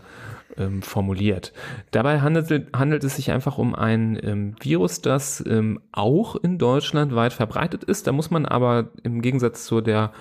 [0.57, 1.53] ähm, formuliert.
[1.91, 7.15] Dabei handelt, handelt es sich einfach um ein ähm, Virus, das ähm, auch in Deutschland
[7.15, 8.07] weit verbreitet ist.
[8.07, 10.11] Da muss man aber im Gegensatz zu der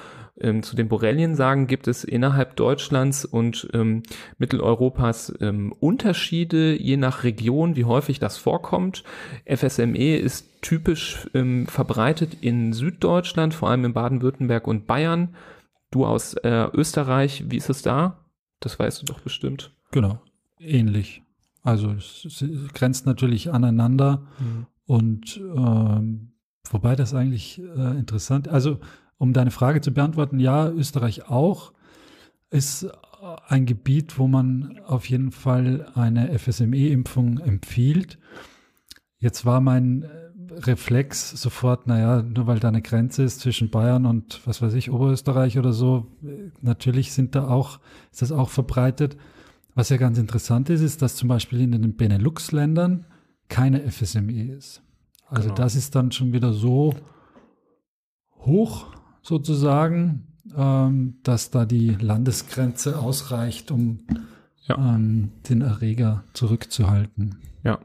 [0.40, 4.02] ähm, zu den Borrelien sagen, gibt es innerhalb Deutschlands und ähm,
[4.38, 9.02] Mitteleuropas ähm, Unterschiede je nach Region, wie häufig das vorkommt.
[9.46, 15.36] FSME ist typisch ähm, verbreitet in Süddeutschland, vor allem in Baden-Württemberg und Bayern.
[15.90, 18.26] Du aus äh, Österreich, wie ist es da?
[18.60, 19.74] Das weißt du doch bestimmt.
[19.92, 20.20] Genau,
[20.60, 21.22] ähnlich.
[21.62, 24.66] Also es, es grenzt natürlich aneinander mhm.
[24.86, 26.32] und ähm,
[26.70, 28.78] wobei das eigentlich äh, interessant, also
[29.18, 31.72] um deine Frage zu beantworten, ja, Österreich auch
[32.50, 32.86] ist
[33.48, 38.18] ein Gebiet, wo man auf jeden Fall eine FSME-Impfung empfiehlt.
[39.18, 40.08] Jetzt war mein äh,
[40.52, 44.90] Reflex sofort, naja, nur weil da eine Grenze ist zwischen Bayern und was weiß ich,
[44.90, 46.06] Oberösterreich oder so,
[46.60, 47.80] natürlich sind da auch,
[48.12, 49.16] ist das auch verbreitet.
[49.76, 53.04] Was ja ganz interessant ist, ist, dass zum Beispiel in den Benelux-Ländern
[53.48, 54.82] keine FSME ist.
[55.26, 55.54] Also genau.
[55.54, 56.94] das ist dann schon wieder so
[58.38, 58.86] hoch
[59.20, 64.00] sozusagen, ähm, dass da die Landesgrenze ausreicht, um
[64.68, 64.76] ja.
[64.76, 67.36] ähm, den Erreger zurückzuhalten.
[67.66, 67.80] Ja,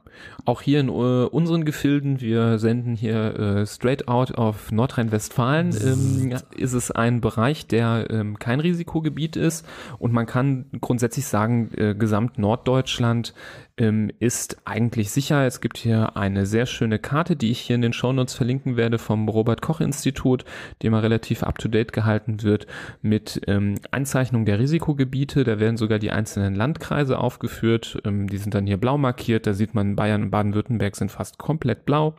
[0.45, 6.37] auch hier in uh, unseren Gefilden, wir senden hier äh, straight out auf Nordrhein-Westfalen, ähm,
[6.55, 9.65] ist es ein Bereich, der ähm, kein Risikogebiet ist
[9.97, 13.33] und man kann grundsätzlich sagen, äh, gesamt Norddeutschland
[13.81, 15.45] ähm, ist eigentlich sicher.
[15.47, 18.99] Es gibt hier eine sehr schöne Karte, die ich hier in den Shownotes verlinken werde
[18.99, 20.45] vom Robert Koch Institut,
[20.81, 22.67] die immer relativ up-to-date gehalten wird
[23.01, 25.43] mit ähm, Einzeichnung der Risikogebiete.
[25.43, 27.99] Da werden sogar die einzelnen Landkreise aufgeführt.
[28.05, 29.47] Ähm, die sind dann hier blau markiert.
[29.47, 32.15] Da sieht man, Bayern und Baden-Württemberg sind fast komplett blau.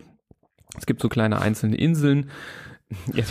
[0.77, 2.31] Es gibt so kleine einzelne Inseln.
[3.15, 3.25] Ja,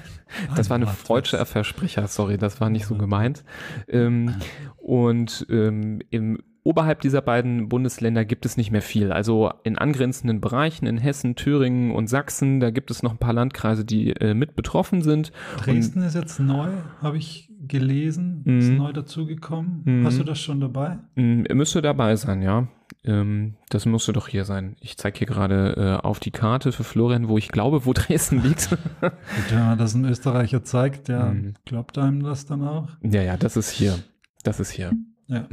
[0.56, 3.44] das war eine freudsche Versprecher, sorry, das war nicht so gemeint.
[3.86, 4.34] Ähm,
[4.76, 9.12] und ähm, im Oberhalb dieser beiden Bundesländer gibt es nicht mehr viel.
[9.12, 13.34] Also in angrenzenden Bereichen, in Hessen, Thüringen und Sachsen, da gibt es noch ein paar
[13.34, 15.30] Landkreise, die äh, mit betroffen sind.
[15.58, 16.68] Dresden und, ist jetzt neu,
[17.02, 19.82] habe ich gelesen, mm, ist neu dazugekommen.
[19.84, 20.98] Mm, Hast du das schon dabei?
[21.16, 22.66] Mm, müsste dabei sein, ja.
[23.04, 24.76] Ähm, das müsste doch hier sein.
[24.80, 28.42] Ich zeige hier gerade äh, auf die Karte für Florian, wo ich glaube, wo Dresden
[28.42, 28.70] liegt.
[28.70, 29.12] Gut,
[29.50, 31.54] wenn man das ein Österreicher zeigt, ja, mm.
[31.66, 32.88] glaubt einem das dann auch?
[33.02, 33.98] Ja, ja, das ist hier.
[34.44, 34.92] Das ist hier.
[35.26, 35.46] Ja.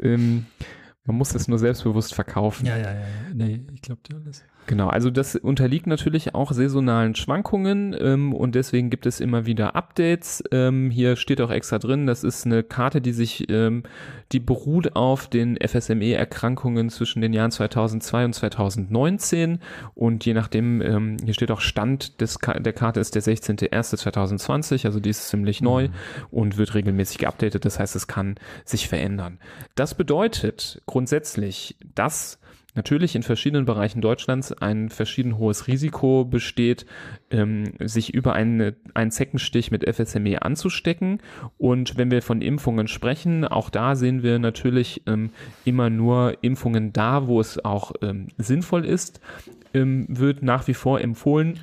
[0.00, 0.46] Ähm,
[1.04, 2.66] man muss es nur selbstbewusst verkaufen.
[2.66, 3.06] Ja, ja, ja.
[3.32, 4.44] Nee, ich glaube dir alles.
[4.66, 9.76] Genau, also das unterliegt natürlich auch saisonalen Schwankungen ähm, und deswegen gibt es immer wieder
[9.76, 10.42] Updates.
[10.50, 13.84] Ähm, hier steht auch extra drin, das ist eine Karte, die sich, ähm,
[14.32, 19.60] die beruht auf den FSME-Erkrankungen zwischen den Jahren 2002 und 2019
[19.94, 24.98] und je nachdem, ähm, hier steht auch Stand des, der Karte ist der 16.01.2020, also
[24.98, 25.92] die ist ziemlich neu mhm.
[26.32, 29.38] und wird regelmäßig geupdatet, das heißt, es kann sich verändern.
[29.76, 32.40] Das bedeutet grundsätzlich, dass
[32.76, 36.86] natürlich in verschiedenen Bereichen Deutschlands ein verschieden hohes Risiko besteht,
[37.30, 41.20] ähm, sich über eine, einen Zeckenstich mit FSME anzustecken.
[41.58, 45.30] Und wenn wir von Impfungen sprechen, auch da sehen wir natürlich ähm,
[45.64, 49.20] immer nur Impfungen da, wo es auch ähm, sinnvoll ist,
[49.74, 51.60] ähm, wird nach wie vor empfohlen,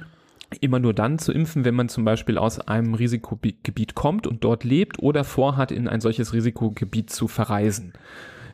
[0.62, 4.64] immer nur dann zu impfen, wenn man zum Beispiel aus einem Risikogebiet kommt und dort
[4.64, 7.94] lebt oder vorhat, in ein solches Risikogebiet zu verreisen.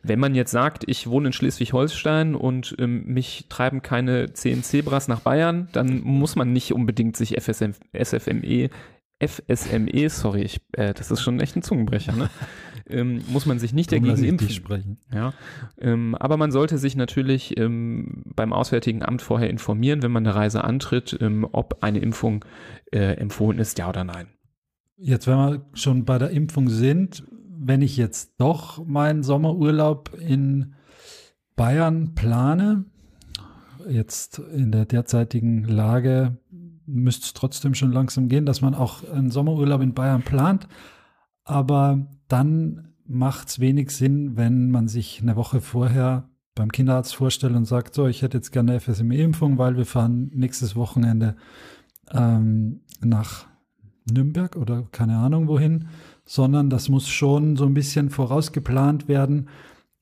[0.04, 5.08] Wenn man jetzt sagt, ich wohne in Schleswig-Holstein und ähm, mich treiben keine 10 Zebras
[5.08, 8.70] nach Bayern, dann muss man nicht unbedingt sich FSM, SFME
[9.22, 12.30] FSME, sorry, ich, äh, das ist schon echt ein Zungenbrecher, ne?
[12.90, 14.50] ähm, muss man sich nicht dagegen impfen.
[14.50, 14.98] Sprechen.
[15.14, 15.34] Ja,
[15.78, 20.36] ähm, aber man sollte sich natürlich ähm, beim Auswärtigen Amt vorher informieren, wenn man eine
[20.36, 22.46] Reise antritt, ähm, ob eine Impfung
[22.92, 24.28] äh, empfohlen ist, ja oder nein.
[24.96, 27.24] Jetzt, wenn wir schon bei der Impfung sind,
[27.60, 30.76] wenn ich jetzt doch meinen Sommerurlaub in
[31.56, 32.86] Bayern plane,
[33.89, 36.38] jetzt in der derzeitigen Lage
[36.86, 40.67] müsste es trotzdem schon langsam gehen, dass man auch einen Sommerurlaub in Bayern plant.
[41.43, 47.56] Aber dann macht es wenig Sinn, wenn man sich eine Woche vorher beim Kinderarzt vorstellt
[47.56, 51.36] und sagt, so, ich hätte jetzt gerne eine FSME-Impfung, weil wir fahren nächstes Wochenende
[52.12, 53.48] ähm, nach
[54.12, 55.88] Nürnberg oder keine Ahnung wohin
[56.30, 59.50] sondern das muss schon so ein bisschen vorausgeplant werden.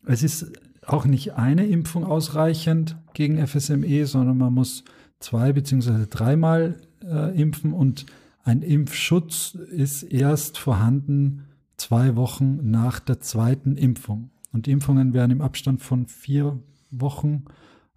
[0.06, 0.52] Es ist
[0.86, 4.84] auch nicht eine Impfung ausreichend gegen FSME, sondern man muss
[5.20, 8.06] zwei beziehungsweise dreimal äh, impfen und
[8.44, 11.46] ein Impfschutz ist erst vorhanden
[11.78, 14.30] zwei Wochen nach der zweiten Impfung.
[14.52, 16.60] Und Impfungen werden im Abstand von vier
[16.92, 17.46] Wochen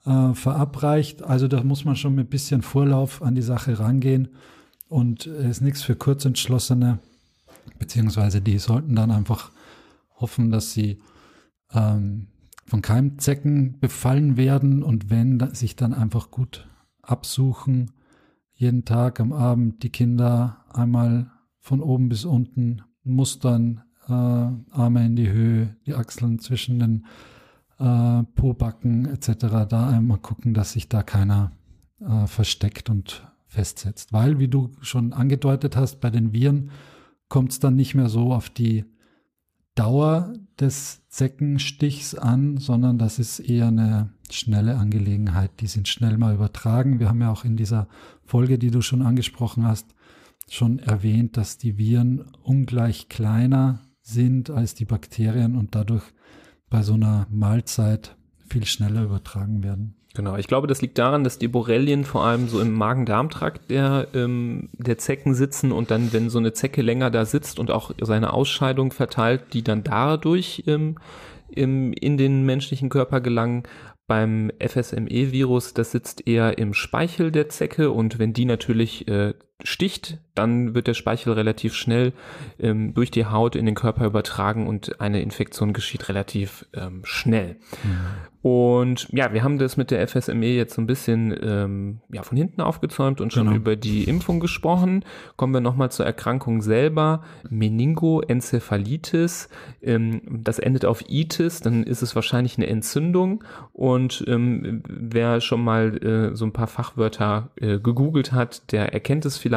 [0.04, 1.24] äh, verabreicht.
[1.24, 4.28] Also da muss man schon mit ein bisschen Vorlauf an die Sache rangehen.
[4.88, 7.00] Und es ist nichts für Kurzentschlossene
[7.78, 9.52] beziehungsweise die sollten dann einfach
[10.16, 11.00] hoffen, dass sie
[11.72, 12.28] ähm,
[12.66, 16.68] von Keimzecken befallen werden und wenn sich dann einfach gut
[17.02, 17.92] absuchen,
[18.52, 25.16] jeden Tag am Abend die Kinder einmal von oben bis unten mustern, äh, Arme in
[25.16, 27.06] die Höhe, die Achseln zwischen den
[27.78, 29.66] äh, Pobacken etc.
[29.68, 31.52] Da einmal gucken, dass sich da keiner
[32.00, 34.12] äh, versteckt und festsetzt.
[34.12, 36.70] Weil, wie du schon angedeutet hast, bei den Viren
[37.30, 38.84] kommt es dann nicht mehr so auf die
[39.74, 45.52] Dauer des Zeckenstichs an, sondern das ist eher eine schnelle Angelegenheit.
[45.60, 47.00] Die sind schnell mal übertragen.
[47.00, 47.88] Wir haben ja auch in dieser
[48.24, 49.94] Folge, die du schon angesprochen hast,
[50.50, 56.04] schon erwähnt, dass die Viren ungleich kleiner sind als die Bakterien und dadurch
[56.68, 58.16] bei so einer Mahlzeit
[58.48, 59.94] viel schneller übertragen werden.
[60.14, 64.08] Genau, ich glaube, das liegt daran, dass die Borrelien vor allem so im Magen-Darm-Trakt der,
[64.12, 67.92] ähm, der Zecken sitzen und dann, wenn so eine Zecke länger da sitzt und auch
[68.00, 70.96] seine Ausscheidung verteilt, die dann dadurch ähm,
[71.48, 73.62] im, in den menschlichen Körper gelangen.
[74.08, 80.18] Beim FSME-Virus, das sitzt eher im Speichel der Zecke und wenn die natürlich äh, sticht,
[80.34, 82.12] dann wird der Speichel relativ schnell
[82.58, 87.56] ähm, durch die Haut in den Körper übertragen und eine Infektion geschieht relativ ähm, schnell.
[87.82, 87.98] Mhm.
[88.42, 92.38] Und ja, wir haben das mit der FSME jetzt so ein bisschen ähm, ja, von
[92.38, 93.56] hinten aufgezäumt und schon genau.
[93.56, 95.04] über die Impfung gesprochen.
[95.36, 97.22] Kommen wir nochmal zur Erkrankung selber.
[97.50, 99.50] Meningoenzephalitis.
[99.82, 103.44] Ähm, das endet auf Itis, dann ist es wahrscheinlich eine Entzündung.
[103.74, 109.26] Und ähm, wer schon mal äh, so ein paar Fachwörter äh, gegoogelt hat, der erkennt
[109.26, 109.49] es vielleicht.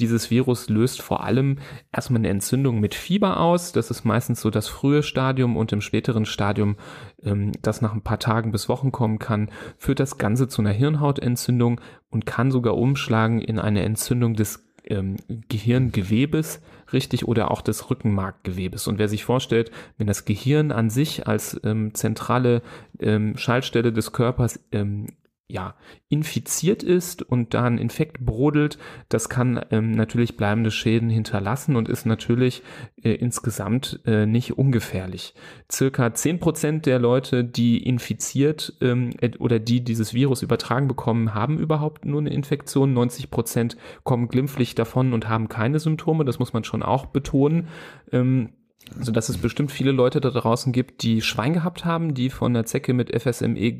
[0.00, 1.58] Dieses Virus löst vor allem
[1.92, 3.72] erstmal eine Entzündung mit Fieber aus.
[3.72, 6.76] Das ist meistens so das frühe Stadium und im späteren Stadium
[7.22, 10.72] ähm, das nach ein paar Tagen bis Wochen kommen kann, führt das Ganze zu einer
[10.72, 11.80] Hirnhautentzündung
[12.10, 15.16] und kann sogar umschlagen in eine Entzündung des ähm,
[15.48, 16.60] Gehirngewebes,
[16.92, 18.88] richtig, oder auch des Rückenmarkgewebes.
[18.88, 22.62] Und wer sich vorstellt, wenn das Gehirn an sich als ähm, zentrale
[22.98, 25.06] ähm, Schaltstelle des Körpers ähm,
[25.50, 25.74] ja,
[26.08, 31.88] infiziert ist und da ein Infekt brodelt, das kann ähm, natürlich bleibende Schäden hinterlassen und
[31.88, 32.62] ist natürlich
[33.02, 35.34] äh, insgesamt äh, nicht ungefährlich.
[35.70, 41.58] Circa zehn Prozent der Leute, die infiziert ähm, oder die dieses Virus übertragen bekommen, haben
[41.58, 42.92] überhaupt nur eine Infektion.
[42.92, 46.24] 90 Prozent kommen glimpflich davon und haben keine Symptome.
[46.24, 47.68] Das muss man schon auch betonen.
[48.12, 48.50] Ähm,
[48.98, 52.54] also dass es bestimmt viele Leute da draußen gibt, die Schwein gehabt haben, die von
[52.54, 53.72] der Zecke mit FSME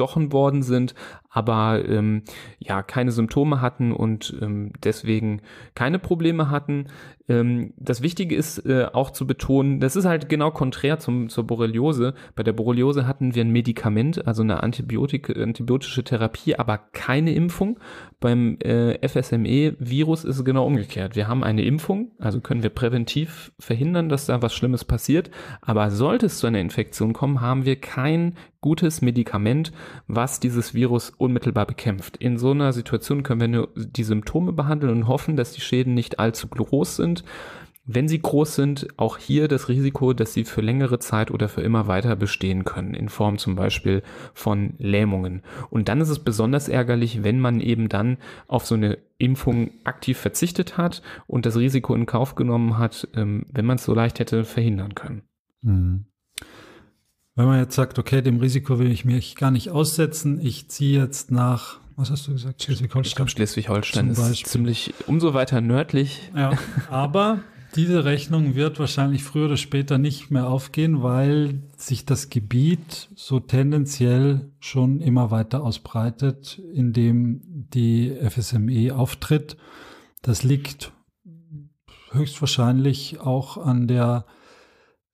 [0.00, 0.94] gestochen worden sind,
[1.28, 2.22] aber ähm,
[2.58, 5.42] ja keine Symptome hatten und ähm, deswegen
[5.74, 6.86] keine Probleme hatten.
[7.28, 11.44] Ähm, das Wichtige ist äh, auch zu betonen, das ist halt genau konträr zum, zur
[11.44, 12.14] Borreliose.
[12.34, 17.78] Bei der Borreliose hatten wir ein Medikament, also eine Antibiotik, antibiotische Therapie, aber keine Impfung.
[18.18, 21.14] Beim äh, FSME-Virus ist es genau umgekehrt.
[21.14, 25.30] Wir haben eine Impfung, also können wir präventiv verhindern, dass da was Schlimmes passiert.
[25.60, 29.72] Aber sollte es zu einer Infektion kommen, haben wir kein gutes Medikament,
[30.06, 32.16] was dieses Virus unmittelbar bekämpft.
[32.18, 35.94] In so einer Situation können wir nur die Symptome behandeln und hoffen, dass die Schäden
[35.94, 37.24] nicht allzu groß sind.
[37.92, 41.62] Wenn sie groß sind, auch hier das Risiko, dass sie für längere Zeit oder für
[41.62, 45.42] immer weiter bestehen können, in Form zum Beispiel von Lähmungen.
[45.70, 50.18] Und dann ist es besonders ärgerlich, wenn man eben dann auf so eine Impfung aktiv
[50.18, 54.20] verzichtet hat und das Risiko in Kauf genommen hat, ähm, wenn man es so leicht
[54.20, 55.22] hätte verhindern können.
[55.62, 56.04] Mhm.
[57.36, 61.00] Wenn man jetzt sagt, okay, dem Risiko will ich mich gar nicht aussetzen, ich ziehe
[61.00, 63.28] jetzt nach, was hast du gesagt, Schleswig-Holstein?
[63.28, 66.30] Schleswig-Holstein ist ziemlich umso weiter nördlich.
[66.34, 66.52] Ja,
[66.90, 67.40] aber
[67.76, 73.38] diese Rechnung wird wahrscheinlich früher oder später nicht mehr aufgehen, weil sich das Gebiet so
[73.38, 79.56] tendenziell schon immer weiter ausbreitet, indem die FSME auftritt.
[80.22, 80.92] Das liegt
[82.10, 84.26] höchstwahrscheinlich auch an der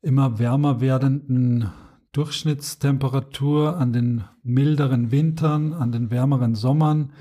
[0.00, 1.70] immer wärmer werdenden
[2.16, 7.12] Durchschnittstemperatur, an den milderen Wintern, an den wärmeren Sommern.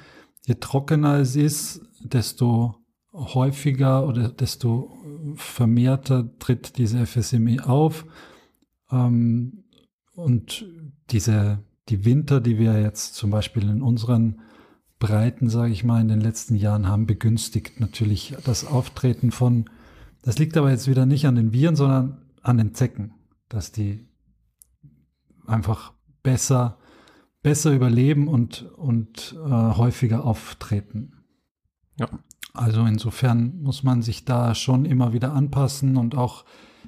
[0.46, 2.76] Je trockener es ist, desto
[3.12, 4.98] häufiger oder desto
[5.36, 8.06] vermehrter tritt diese FSME auf.
[8.90, 9.66] Ähm,
[10.14, 10.66] und
[11.10, 14.42] diese, die Winter, die wir jetzt zum Beispiel in unseren
[14.98, 19.70] Breiten, sage ich mal, in den letzten Jahren haben, begünstigt natürlich das Auftreten von,
[20.22, 23.14] das liegt aber jetzt wieder nicht an den Viren, sondern an den Zecken,
[23.50, 24.08] dass die
[25.48, 26.78] einfach besser,
[27.42, 31.14] besser überleben und, und äh, häufiger auftreten.
[32.00, 32.10] Ja.
[32.54, 36.46] Also insofern muss man sich da schon immer wieder anpassen und auch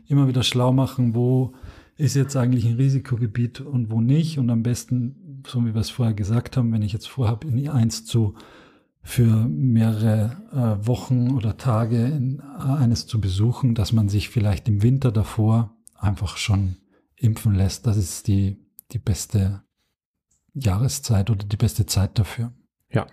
[0.07, 1.53] immer wieder schlau machen, wo
[1.97, 4.39] ist jetzt eigentlich ein Risikogebiet und wo nicht.
[4.39, 7.59] Und am besten, so wie wir es vorher gesagt haben, wenn ich jetzt vorhabe, in
[7.59, 8.35] I1 zu
[9.07, 14.67] für mehrere äh, Wochen oder Tage in, äh, eines zu besuchen, dass man sich vielleicht
[14.67, 16.75] im Winter davor einfach schon
[17.17, 18.57] impfen lässt, das ist die,
[18.91, 19.63] die beste
[20.53, 22.53] Jahreszeit oder die beste Zeit dafür.
[22.89, 23.07] Ja,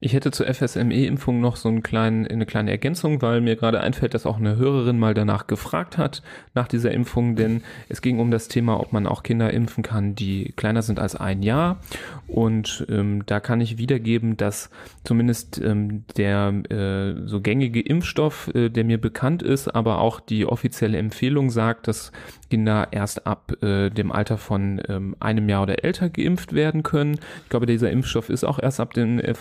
[0.00, 4.14] ich hätte zur FSME-Impfung noch so einen kleinen, eine kleine Ergänzung, weil mir gerade einfällt,
[4.14, 6.22] dass auch eine Hörerin mal danach gefragt hat,
[6.54, 10.14] nach dieser Impfung, denn es ging um das Thema, ob man auch Kinder impfen kann,
[10.14, 11.80] die kleiner sind als ein Jahr.
[12.28, 14.70] Und ähm, da kann ich wiedergeben, dass
[15.02, 20.46] zumindest ähm, der äh, so gängige Impfstoff, äh, der mir bekannt ist, aber auch die
[20.46, 22.12] offizielle Empfehlung sagt, dass
[22.50, 27.18] Kinder erst ab äh, dem Alter von ähm, einem Jahr oder älter geimpft werden können.
[27.44, 29.34] Ich glaube, dieser Impfstoff ist auch erst ab dem äh,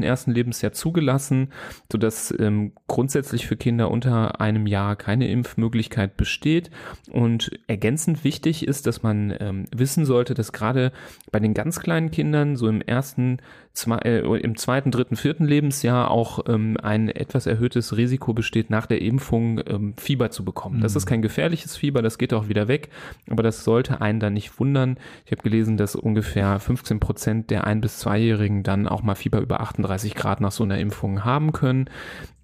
[0.00, 1.52] vollendeten ersten Lebensjahr zugelassen,
[1.90, 6.70] sodass ähm, grundsätzlich für Kinder unter einem Jahr keine Impfmöglichkeit besteht.
[7.10, 10.92] Und ergänzend wichtig ist, dass man ähm, wissen sollte, dass gerade
[11.30, 13.38] bei den ganz kleinen Kindern so im ersten
[13.72, 18.86] zwei, äh, im zweiten, dritten, vierten Lebensjahr auch ähm, ein etwas erhöhtes Risiko besteht, nach
[18.86, 20.78] der Impfung ähm, Fieber zu bekommen.
[20.78, 20.82] Mhm.
[20.82, 21.08] Das ist mhm.
[21.10, 22.90] kein gefährliches Fieber, das geht auch wieder weg,
[23.28, 24.96] aber das sollte einen dann nicht wundern.
[25.24, 29.40] Ich habe gelesen, dass ungefähr 15 Prozent der ein- bis zweijährigen dann auch mal Fieber
[29.40, 31.88] über 38 Grad nach so einer Impfung haben können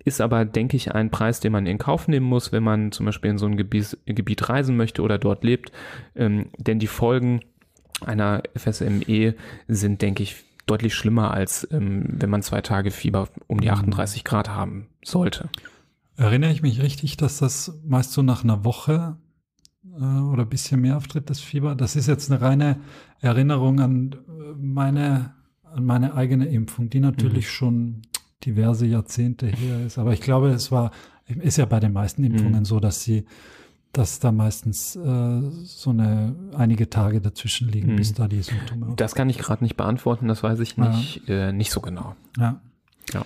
[0.06, 3.06] ist aber, denke ich, ein Preis, den man in Kauf nehmen muss, wenn man zum
[3.06, 5.72] Beispiel in so ein Gebiet, Gebiet reisen möchte oder dort lebt.
[6.14, 7.40] Ähm, denn die Folgen
[8.04, 9.34] einer FSME
[9.66, 14.22] sind, denke ich, deutlich schlimmer, als ähm, wenn man zwei Tage Fieber um die 38
[14.22, 14.24] mhm.
[14.24, 15.48] Grad haben sollte.
[16.16, 19.16] Erinnere ich mich richtig, dass das meist so nach einer Woche
[19.84, 21.74] äh, oder ein bisschen mehr auftritt, das Fieber?
[21.74, 22.80] Das ist jetzt eine reine
[23.20, 27.50] Erinnerung an äh, meine, an meine eigene Impfung, die natürlich mhm.
[27.50, 28.02] schon
[28.44, 29.98] diverse Jahrzehnte her ist.
[29.98, 30.90] Aber ich glaube, es war,
[31.26, 32.64] ist ja bei den meisten Impfungen mhm.
[32.64, 33.26] so, dass sie
[33.92, 37.96] dass da meistens äh, so eine einige Tage dazwischen liegen, hm.
[37.96, 38.94] bis da die Symptome.
[38.96, 41.48] Das kann ich gerade nicht beantworten, das weiß ich nicht, ja.
[41.48, 42.14] äh, nicht so genau.
[42.36, 42.60] Ja.
[43.12, 43.24] Ja.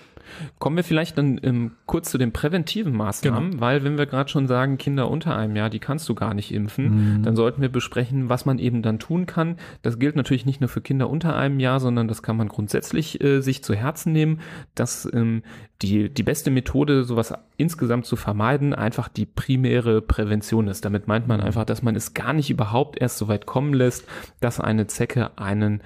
[0.58, 3.60] Kommen wir vielleicht dann ähm, kurz zu den präventiven Maßnahmen, genau.
[3.60, 6.52] weil wenn wir gerade schon sagen, Kinder unter einem Jahr, die kannst du gar nicht
[6.52, 7.22] impfen, mhm.
[7.22, 9.56] dann sollten wir besprechen, was man eben dann tun kann.
[9.82, 13.22] Das gilt natürlich nicht nur für Kinder unter einem Jahr, sondern das kann man grundsätzlich
[13.22, 14.40] äh, sich zu Herzen nehmen,
[14.74, 15.42] dass ähm,
[15.82, 20.84] die, die beste Methode, sowas insgesamt zu vermeiden, einfach die primäre Prävention ist.
[20.84, 21.46] Damit meint man mhm.
[21.46, 24.06] einfach, dass man es gar nicht überhaupt erst so weit kommen lässt,
[24.40, 25.82] dass eine Zecke einen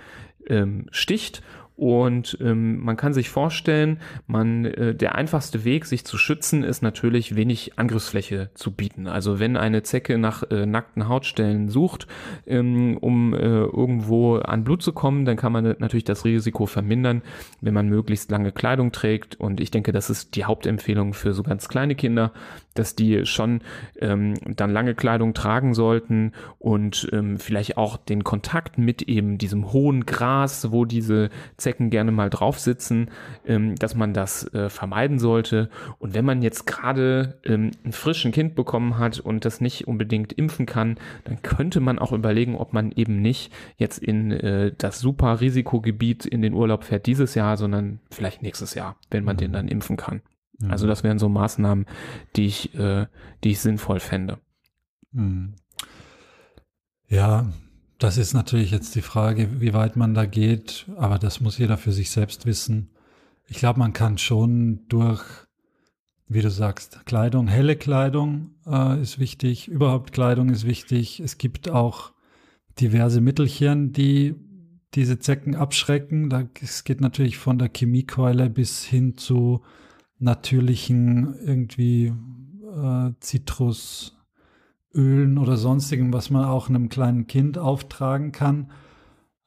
[0.46, 1.42] ähm, sticht
[1.76, 3.98] und ähm, man kann sich vorstellen,
[4.28, 9.08] man äh, der einfachste Weg, sich zu schützen, ist natürlich wenig Angriffsfläche zu bieten.
[9.08, 12.06] Also wenn eine Zecke nach äh, nackten Hautstellen sucht,
[12.46, 17.22] ähm, um äh, irgendwo an Blut zu kommen, dann kann man natürlich das Risiko vermindern,
[17.60, 19.40] wenn man möglichst lange Kleidung trägt.
[19.40, 22.32] Und ich denke, das ist die Hauptempfehlung für so ganz kleine Kinder,
[22.74, 23.60] dass die schon
[24.00, 29.72] ähm, dann lange Kleidung tragen sollten und ähm, vielleicht auch den Kontakt mit eben diesem
[29.72, 33.10] hohen Gras, wo diese Zecken gerne mal drauf sitzen,
[33.46, 35.70] ähm, dass man das äh, vermeiden sollte.
[35.98, 40.32] Und wenn man jetzt gerade ähm, ein frischen Kind bekommen hat und das nicht unbedingt
[40.32, 45.00] impfen kann, dann könnte man auch überlegen, ob man eben nicht jetzt in äh, das
[45.00, 49.52] super Risikogebiet in den Urlaub fährt dieses Jahr, sondern vielleicht nächstes Jahr, wenn man den
[49.52, 50.22] dann impfen kann.
[50.58, 50.70] Mhm.
[50.70, 51.86] Also das wären so Maßnahmen,
[52.36, 53.06] die ich, äh,
[53.42, 54.38] die ich sinnvoll fände.
[55.12, 55.54] Mhm.
[57.08, 57.52] Ja,
[57.98, 61.78] das ist natürlich jetzt die Frage, wie weit man da geht, aber das muss jeder
[61.78, 62.90] für sich selbst wissen.
[63.46, 65.22] Ich glaube, man kann schon durch,
[66.26, 71.20] wie du sagst, Kleidung, helle Kleidung äh, ist wichtig, überhaupt Kleidung ist wichtig.
[71.20, 72.12] Es gibt auch
[72.80, 74.34] diverse Mittelchen, die
[74.94, 76.32] diese Zecken abschrecken.
[76.60, 79.62] Es geht natürlich von der Chemiekeule bis hin zu
[80.18, 82.12] natürlichen irgendwie
[82.74, 84.16] äh, Zitrus,
[84.94, 88.70] Ölen oder sonstigem, was man auch einem kleinen Kind auftragen kann.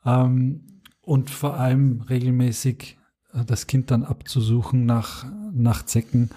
[0.05, 2.97] Ähm, und vor allem regelmäßig
[3.33, 6.29] äh, das Kind dann abzusuchen nach, nach Zecken.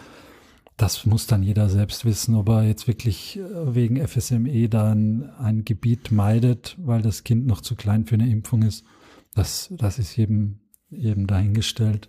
[0.76, 5.64] Das muss dann jeder selbst wissen, ob er jetzt wirklich äh, wegen FSME da ein,
[5.64, 8.84] Gebiet meidet, weil das Kind noch zu klein für eine Impfung ist.
[9.34, 12.08] Das, das ist jedem, jedem dahingestellt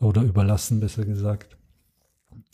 [0.00, 1.56] oder überlassen, besser gesagt.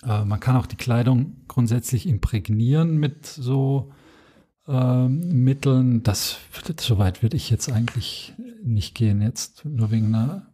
[0.05, 3.92] Äh, man kann auch die Kleidung grundsätzlich imprägnieren mit so
[4.66, 6.03] äh, Mitteln.
[6.03, 6.38] Das,
[6.78, 10.47] so weit würde ich jetzt eigentlich nicht gehen, jetzt nur wegen einer,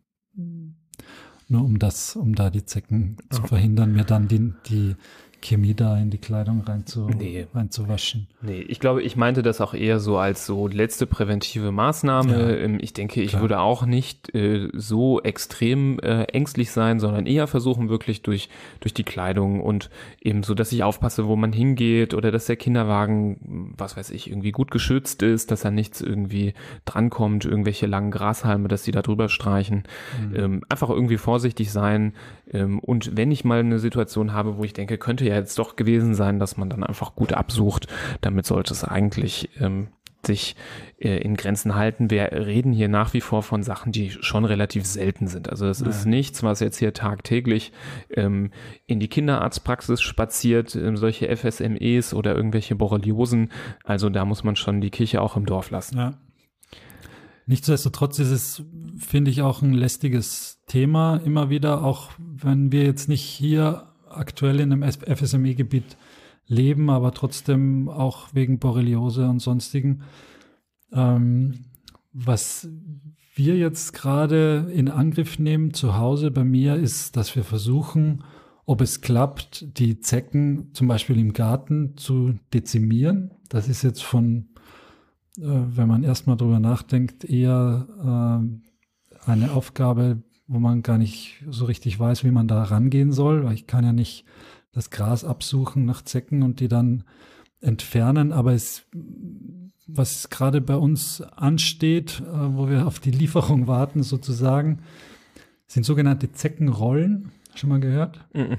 [1.49, 4.97] nur um das, um da die Zecken zu verhindern, mir dann die, die
[5.43, 7.47] Chemie da in die Kleidung rein zu, nee.
[7.55, 8.27] reinzuwaschen.
[8.43, 12.33] Nee, ich glaube, ich meinte das auch eher so als so letzte präventive Maßnahme.
[12.33, 13.43] Ja, ähm, ich denke, ich klar.
[13.43, 18.49] würde auch nicht äh, so extrem äh, ängstlich sein, sondern eher versuchen, wirklich durch,
[18.81, 22.57] durch die Kleidung und eben so, dass ich aufpasse, wo man hingeht oder dass der
[22.57, 28.11] Kinderwagen, was weiß ich, irgendwie gut geschützt ist, dass da nichts irgendwie drankommt, irgendwelche langen
[28.11, 29.85] Grashalme, dass sie da drüber streichen.
[30.21, 30.37] Mhm.
[30.37, 32.15] Ähm, einfach irgendwie vorsichtig sein.
[32.53, 35.77] Ähm, und wenn ich mal eine Situation habe, wo ich denke, könnte ja jetzt doch
[35.77, 37.87] gewesen sein, dass man dann einfach gut absucht.
[38.21, 39.89] Damit sollte es eigentlich ähm,
[40.27, 40.57] sich
[40.99, 42.11] äh, in Grenzen halten.
[42.11, 45.49] Wir reden hier nach wie vor von Sachen, die schon relativ selten sind.
[45.49, 45.89] Also es ja.
[45.89, 47.73] ist nichts, was jetzt hier tagtäglich
[48.11, 48.51] ähm,
[48.87, 53.51] in die Kinderarztpraxis spaziert, ähm, solche FSMEs oder irgendwelche Borreliosen.
[53.85, 55.97] Also da muss man schon die Kirche auch im Dorf lassen.
[55.97, 56.15] Ja.
[57.47, 58.63] Nichtsdestotrotz ist es,
[58.97, 64.61] finde ich, auch ein lästiges Thema immer wieder, auch wenn wir jetzt nicht hier aktuell
[64.61, 65.97] in einem FSME-Gebiet
[66.47, 70.03] leben, aber trotzdem auch wegen Borreliose und sonstigen.
[70.93, 71.65] Ähm,
[72.13, 72.69] was
[73.35, 78.25] wir jetzt gerade in Angriff nehmen zu Hause bei mir ist, dass wir versuchen,
[78.67, 83.31] ob es klappt, die Zecken zum Beispiel im Garten zu dezimieren.
[83.49, 84.49] Das ist jetzt von,
[85.39, 87.87] äh, wenn man erstmal drüber nachdenkt, eher
[89.25, 93.45] äh, eine Aufgabe, wo man gar nicht so richtig weiß, wie man da rangehen soll,
[93.45, 94.25] weil ich kann ja nicht
[94.73, 97.05] das Gras absuchen nach Zecken und die dann
[97.61, 98.33] entfernen.
[98.33, 98.83] Aber es,
[99.87, 104.81] was gerade bei uns ansteht, äh, wo wir auf die Lieferung warten sozusagen,
[105.69, 107.31] sind sogenannte Zeckenrollen.
[107.55, 108.27] Schon mal gehört?
[108.35, 108.57] Mhm.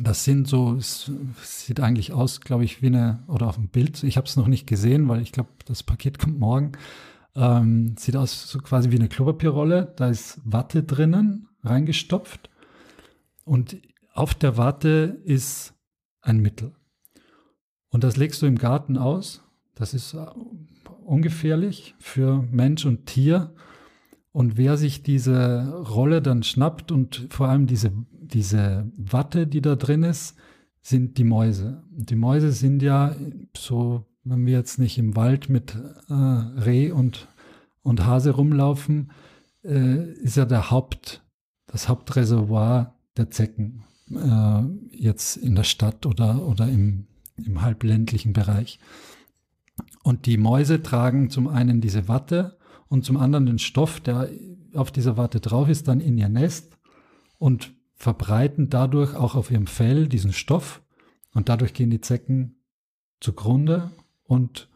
[0.00, 1.10] Das sind so, es
[1.42, 4.46] sieht eigentlich aus, glaube ich, wie eine, oder auf dem Bild, ich habe es noch
[4.46, 6.72] nicht gesehen, weil ich glaube, das Paket kommt morgen.
[7.34, 9.92] Ähm, sieht aus so quasi wie eine Klopapierrolle.
[9.96, 12.50] Da ist Watte drinnen, reingestopft.
[13.44, 13.76] Und
[14.12, 15.74] auf der Watte ist
[16.20, 16.74] ein Mittel.
[17.90, 19.42] Und das legst du im Garten aus.
[19.74, 20.26] Das ist äh,
[21.04, 23.54] ungefährlich für Mensch und Tier.
[24.32, 29.74] Und wer sich diese Rolle dann schnappt und vor allem diese, diese Watte, die da
[29.74, 30.36] drin ist,
[30.82, 31.82] sind die Mäuse.
[31.96, 33.16] Und die Mäuse sind ja
[33.56, 35.76] so, wenn wir jetzt nicht im Wald mit
[36.08, 37.28] äh, Reh und,
[37.82, 39.10] und Hase rumlaufen,
[39.64, 41.22] äh, ist ja der Haupt,
[41.66, 47.06] das Hauptreservoir der Zecken äh, jetzt in der Stadt oder, oder im,
[47.36, 48.78] im halbländlichen Bereich.
[50.02, 52.58] Und die Mäuse tragen zum einen diese Watte
[52.88, 54.28] und zum anderen den Stoff, der
[54.74, 56.76] auf dieser Watte drauf ist, dann in ihr Nest
[57.38, 60.82] und verbreiten dadurch auch auf ihrem Fell diesen Stoff
[61.34, 62.62] und dadurch gehen die Zecken
[63.20, 63.90] zugrunde
[64.28, 64.68] und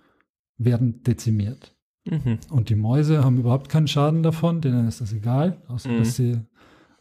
[0.57, 1.77] werden dezimiert.
[2.05, 2.39] Mhm.
[2.51, 5.99] Und die Mäuse haben überhaupt keinen Schaden davon, denen ist das egal, außer mhm.
[5.99, 6.41] dass sie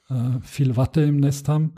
[0.10, 1.74] äh, viel Watte im Nest haben.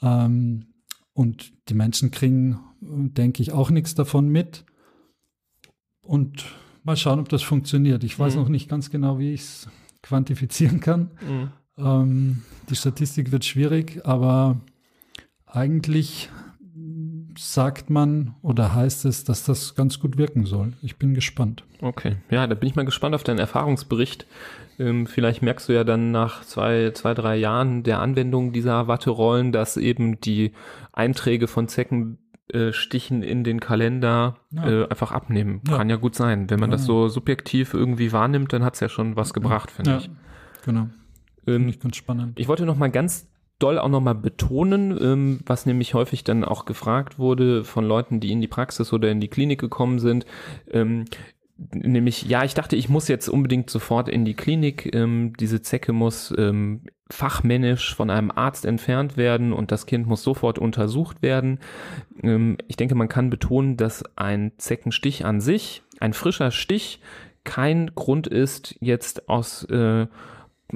[0.00, 0.66] Ähm,
[1.12, 4.64] und die Menschen kriegen, denke ich, auch nichts davon mit.
[6.00, 6.46] Und
[6.84, 8.04] mal schauen, ob das funktioniert.
[8.04, 8.42] Ich weiß mhm.
[8.42, 9.68] noch nicht ganz genau, wie ich es
[10.02, 11.10] quantifizieren kann.
[11.28, 11.50] Mhm.
[11.76, 14.60] Ähm, die Statistik wird schwierig, aber
[15.44, 16.30] eigentlich
[17.38, 20.72] sagt man oder heißt es, dass das ganz gut wirken soll.
[20.82, 21.64] Ich bin gespannt.
[21.80, 24.26] Okay, ja, da bin ich mal gespannt auf deinen Erfahrungsbericht.
[24.78, 29.52] Ähm, vielleicht merkst du ja dann nach zwei, zwei, drei Jahren der Anwendung dieser Watterollen,
[29.52, 30.52] dass eben die
[30.92, 34.68] Einträge von Zeckenstichen in den Kalender ja.
[34.68, 35.60] äh, einfach abnehmen.
[35.68, 35.76] Ja.
[35.76, 36.50] Kann ja gut sein.
[36.50, 36.76] Wenn man ja.
[36.76, 40.10] das so subjektiv irgendwie wahrnimmt, dann hat es ja schon was gebracht, finde ich.
[40.64, 40.88] Genau.
[41.46, 42.38] Ähm, ich ganz spannend.
[42.38, 43.28] Ich wollte noch mal ganz
[43.58, 48.32] doll auch nochmal betonen, ähm, was nämlich häufig dann auch gefragt wurde von Leuten, die
[48.32, 50.26] in die Praxis oder in die Klinik gekommen sind.
[50.70, 51.06] Ähm,
[51.72, 54.94] nämlich, ja, ich dachte, ich muss jetzt unbedingt sofort in die Klinik.
[54.94, 60.22] Ähm, diese Zecke muss ähm, fachmännisch von einem Arzt entfernt werden und das Kind muss
[60.22, 61.58] sofort untersucht werden.
[62.22, 67.00] Ähm, ich denke, man kann betonen, dass ein Zeckenstich an sich, ein frischer Stich,
[67.44, 70.06] kein Grund ist, jetzt aus äh,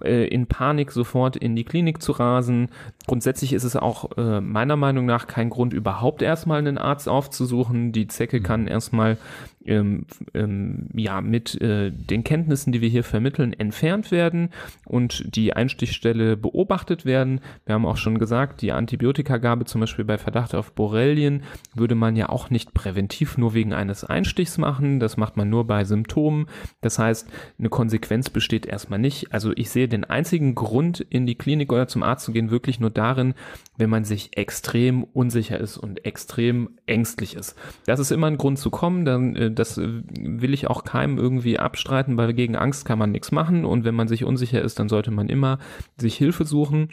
[0.01, 2.69] äh, in Panik sofort in die Klinik zu rasen.
[3.07, 7.93] Grundsätzlich ist es auch äh, meiner Meinung nach kein Grund, überhaupt erstmal einen Arzt aufzusuchen.
[7.93, 8.43] Die Zecke mhm.
[8.43, 9.19] kann erstmal
[9.67, 14.51] ähm, ähm, ja mit äh, den Kenntnissen, die wir hier vermitteln, entfernt werden
[14.87, 17.41] und die Einstichstelle beobachtet werden.
[17.67, 21.43] Wir haben auch schon gesagt, die Antibiotikagabe zum Beispiel bei Verdacht auf Borrelien
[21.75, 25.01] würde man ja auch nicht präventiv nur wegen eines Einstichs machen.
[25.01, 26.47] Das macht man nur bei Symptomen.
[26.81, 29.33] Das heißt, eine Konsequenz besteht erstmal nicht.
[29.33, 32.81] Also ich sehe den einzigen Grund, in die Klinik oder zum Arzt zu gehen, wirklich
[32.81, 33.35] nur darin,
[33.77, 37.57] wenn man sich extrem unsicher ist und extrem ängstlich ist.
[37.87, 41.59] Das ist immer ein Grund zu kommen, dann äh, das will ich auch keinem irgendwie
[41.59, 44.89] abstreiten, weil gegen Angst kann man nichts machen und wenn man sich unsicher ist, dann
[44.89, 45.59] sollte man immer
[45.97, 46.91] sich Hilfe suchen.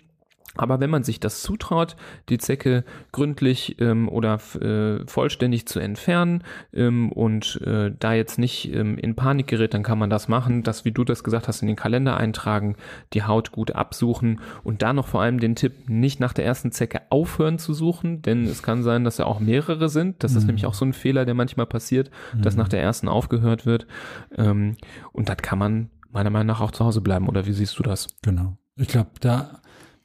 [0.56, 1.96] Aber wenn man sich das zutraut,
[2.28, 6.44] die Zecke gründlich ähm, oder äh, vollständig zu entfernen
[6.74, 10.64] ähm, und äh, da jetzt nicht ähm, in Panik gerät, dann kann man das machen,
[10.64, 12.76] das, wie du das gesagt hast, in den Kalender eintragen,
[13.14, 16.72] die Haut gut absuchen und da noch vor allem den Tipp, nicht nach der ersten
[16.72, 20.24] Zecke aufhören zu suchen, denn es kann sein, dass ja auch mehrere sind.
[20.24, 20.38] Das mhm.
[20.38, 22.42] ist nämlich auch so ein Fehler, der manchmal passiert, mhm.
[22.42, 23.88] dass nach der ersten aufgehört wird.
[24.36, 24.78] Ähm,
[25.14, 27.30] und das kann man meiner Meinung nach auch zu Hause bleiben.
[27.30, 28.08] Oder wie siehst du das?
[28.24, 28.58] Genau.
[28.76, 29.62] Ich glaube, da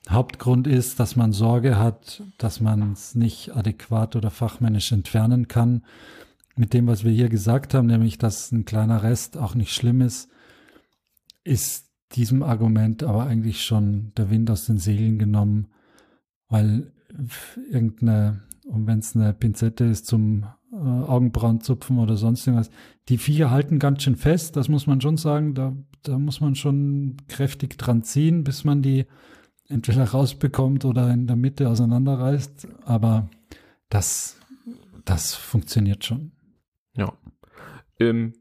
[0.09, 5.82] Hauptgrund ist, dass man Sorge hat, dass man es nicht adäquat oder fachmännisch entfernen kann.
[6.57, 10.00] mit dem, was wir hier gesagt haben, nämlich, dass ein kleiner Rest auch nicht schlimm
[10.00, 10.30] ist,
[11.42, 15.66] ist diesem Argument aber eigentlich schon der Wind aus den Segeln genommen,
[16.48, 16.92] weil
[17.70, 22.70] irgendeine, und wenn es eine Pinzette ist zum äh, Augenbrauenzupfen oder sonst irgendwas,
[23.09, 26.55] die Viecher halten ganz schön fest, das muss man schon sagen, da, da muss man
[26.55, 29.07] schon kräftig dran ziehen, bis man die
[29.68, 33.28] entweder rausbekommt oder in der Mitte auseinanderreißt, aber
[33.88, 34.36] das,
[35.04, 36.32] das funktioniert schon.
[36.94, 37.12] Ja.
[37.98, 38.34] Ähm,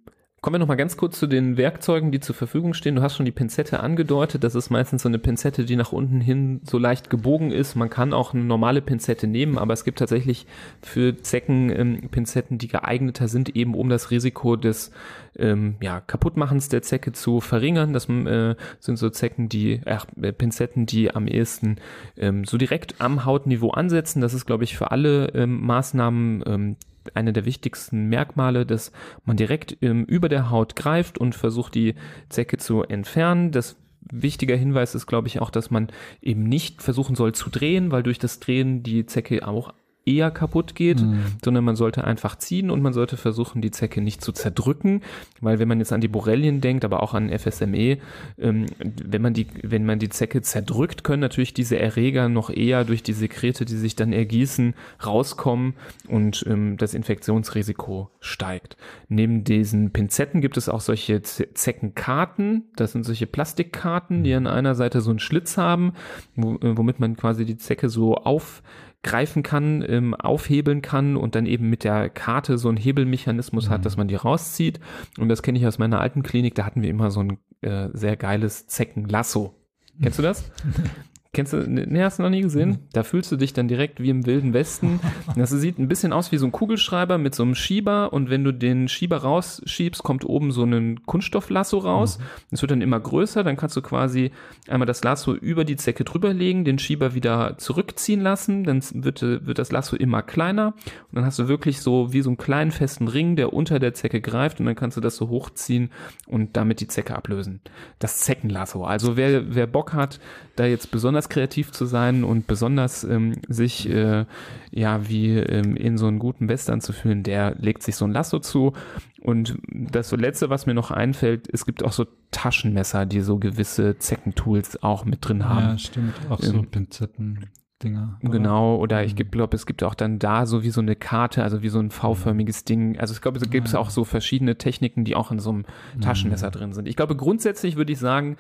[0.43, 2.95] Kommen wir noch mal ganz kurz zu den Werkzeugen, die zur Verfügung stehen.
[2.95, 4.43] Du hast schon die Pinzette angedeutet.
[4.43, 7.75] Das ist meistens so eine Pinzette, die nach unten hin so leicht gebogen ist.
[7.75, 10.45] Man kann auch eine normale Pinzette nehmen, aber es gibt tatsächlich
[10.81, 14.91] für Zecken ähm, Pinzetten, die geeigneter sind, eben um das Risiko des
[15.37, 17.93] ähm, ja, Kaputtmachens der Zecke zu verringern.
[17.93, 21.77] Das äh, sind so Zecken, die, äh, Pinzetten, die am ehesten
[22.17, 24.19] ähm, so direkt am Hautniveau ansetzen.
[24.19, 26.75] Das ist, glaube ich, für alle ähm, Maßnahmen ähm,
[27.13, 28.91] eine der wichtigsten Merkmale, dass
[29.25, 31.95] man direkt ähm, über der Haut greift und versucht, die
[32.29, 33.51] Zecke zu entfernen.
[33.51, 33.77] Das
[34.11, 35.87] wichtiger Hinweis ist, glaube ich, auch, dass man
[36.21, 39.73] eben nicht versuchen soll zu drehen, weil durch das Drehen die Zecke auch
[40.05, 41.23] eher kaputt geht, mhm.
[41.43, 45.01] sondern man sollte einfach ziehen und man sollte versuchen, die Zecke nicht zu zerdrücken,
[45.39, 47.99] weil wenn man jetzt an die Borrelien denkt, aber auch an FSME,
[48.37, 52.83] ähm, wenn man die, wenn man die Zecke zerdrückt, können natürlich diese Erreger noch eher
[52.83, 54.73] durch die Sekrete, die sich dann ergießen,
[55.05, 55.75] rauskommen
[56.07, 58.75] und ähm, das Infektionsrisiko steigt.
[59.07, 64.75] Neben diesen Pinzetten gibt es auch solche Zeckenkarten, das sind solche Plastikkarten, die an einer
[64.75, 65.93] Seite so einen Schlitz haben,
[66.35, 68.61] äh, womit man quasi die Zecke so auf
[69.03, 73.73] greifen kann, ähm, aufhebeln kann und dann eben mit der Karte so einen Hebelmechanismus mhm.
[73.73, 74.79] hat, dass man die rauszieht.
[75.19, 77.89] Und das kenne ich aus meiner alten Klinik, da hatten wir immer so ein äh,
[77.93, 79.53] sehr geiles Zeckenlasso.
[80.01, 80.51] Kennst du das?
[81.33, 82.69] Kennst du, ne, hast du noch nie gesehen?
[82.69, 82.79] Mhm.
[82.93, 84.99] Da fühlst du dich dann direkt wie im Wilden Westen.
[85.35, 88.43] Das sieht ein bisschen aus wie so ein Kugelschreiber mit so einem Schieber und wenn
[88.43, 92.19] du den Schieber rausschiebst, kommt oben so ein Kunststofflasso raus.
[92.51, 92.61] Es mhm.
[92.61, 94.31] wird dann immer größer, dann kannst du quasi
[94.67, 99.57] einmal das Lasso über die Zecke drüberlegen, den Schieber wieder zurückziehen lassen, dann wird, wird
[99.57, 100.67] das Lasso immer kleiner
[101.11, 103.93] und dann hast du wirklich so wie so einen kleinen festen Ring, der unter der
[103.93, 105.89] Zecke greift und dann kannst du das so hochziehen
[106.27, 107.61] und damit die Zecke ablösen.
[107.97, 108.83] Das Zeckenlasso.
[108.85, 110.19] Also wer, wer Bock hat,
[110.55, 114.25] da jetzt besonders kreativ zu sein und besonders ähm, sich äh,
[114.71, 118.11] ja wie ähm, in so einen guten Western zu fühlen, der legt sich so ein
[118.11, 118.73] Lasso zu.
[119.21, 123.37] Und das so letzte, was mir noch einfällt, es gibt auch so Taschenmesser, die so
[123.37, 125.69] gewisse Zeckentools auch mit drin haben.
[125.69, 126.13] Ja, stimmt.
[126.29, 127.49] Auch so ähm, Pinzetten.
[127.83, 128.17] Dinger.
[128.21, 131.61] Genau, oder ich glaube, es gibt auch dann da so wie so eine Karte, also
[131.63, 132.97] wie so ein V-förmiges Ding.
[132.97, 135.65] Also ich glaube, es gibt auch so verschiedene Techniken, die auch in so einem
[135.99, 136.87] Taschenmesser drin sind.
[136.87, 138.37] Ich glaube, grundsätzlich würde ich sagen,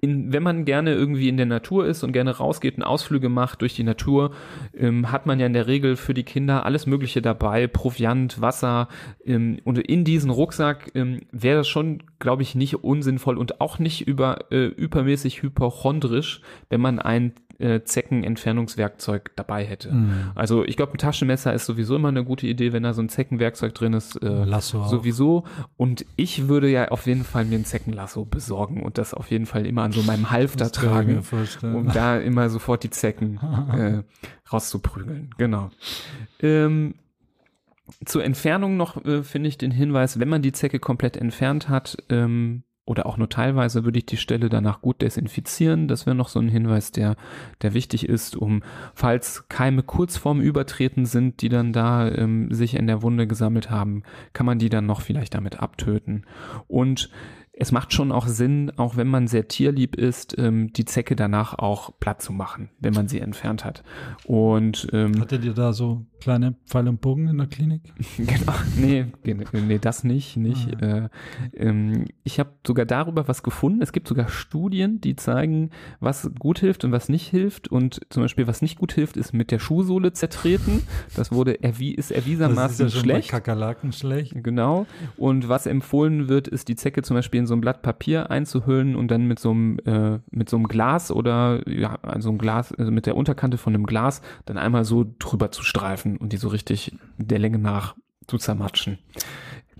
[0.00, 3.62] in, wenn man gerne irgendwie in der Natur ist und gerne rausgeht und Ausflüge macht
[3.62, 4.30] durch die Natur,
[4.76, 8.88] ähm, hat man ja in der Regel für die Kinder alles Mögliche dabei, Proviant, Wasser.
[9.24, 13.80] Ähm, und in diesen Rucksack ähm, wäre das schon, glaube ich, nicht unsinnvoll und auch
[13.80, 19.92] nicht über, äh, übermäßig hypochondrisch, wenn man ein äh, Zeckenentfernungswerkzeug dabei hätte.
[19.92, 20.30] Mhm.
[20.34, 23.08] Also ich glaube, ein Taschenmesser ist sowieso immer eine gute Idee, wenn da so ein
[23.08, 24.16] Zeckenwerkzeug drin ist.
[24.22, 24.88] Äh, Lasso auch.
[24.88, 25.44] Sowieso.
[25.76, 29.46] Und ich würde ja auf jeden Fall mir ein Zeckenlasso besorgen und das auf jeden
[29.46, 31.22] Fall immer an so meinem Halfter tragen,
[31.62, 33.38] um da immer sofort die Zecken
[33.76, 34.02] äh,
[34.52, 35.34] rauszuprügeln.
[35.36, 35.70] Genau.
[36.40, 36.94] Ähm,
[38.04, 41.96] zur Entfernung noch äh, finde ich den Hinweis, wenn man die Zecke komplett entfernt hat,
[42.10, 45.88] ähm, oder auch nur teilweise würde ich die Stelle danach gut desinfizieren.
[45.88, 47.16] Das wäre noch so ein Hinweis, der,
[47.60, 48.62] der wichtig ist, um,
[48.94, 53.70] falls Keime kurz vorm Übertreten sind, die dann da ähm, sich in der Wunde gesammelt
[53.70, 56.24] haben, kann man die dann noch vielleicht damit abtöten.
[56.66, 57.10] Und
[57.60, 61.54] es macht schon auch Sinn, auch wenn man sehr tierlieb ist, ähm, die Zecke danach
[61.58, 63.82] auch platt zu machen, wenn man sie entfernt hat.
[64.24, 67.82] Und ähm, hattet ihr da so kleine Pfeil und Bogen in der Klinik?
[68.16, 69.06] genau, nee,
[69.52, 70.68] nee, das nicht, nicht.
[70.80, 71.08] Ah, äh,
[71.56, 73.82] ähm, ich habe sogar darüber was gefunden.
[73.82, 77.68] Es gibt sogar Studien, die zeigen, was gut hilft und was nicht hilft.
[77.68, 80.82] Und zum Beispiel, was nicht gut hilft, ist mit der Schuhsohle zertreten.
[81.16, 83.30] Das wurde erwie ist erwiesermaßen das ist ja schlecht.
[83.30, 84.34] Kakerlaken schlecht.
[84.36, 84.86] Genau.
[85.16, 88.94] Und was empfohlen wird, ist die Zecke zum Beispiel in so ein Blatt Papier einzuhüllen
[88.94, 92.72] und dann mit so einem, äh, mit so einem Glas oder ja, also ein Glas,
[92.72, 96.36] also mit der Unterkante von einem Glas dann einmal so drüber zu streifen und die
[96.36, 97.96] so richtig der Länge nach
[98.28, 98.98] zu zermatschen.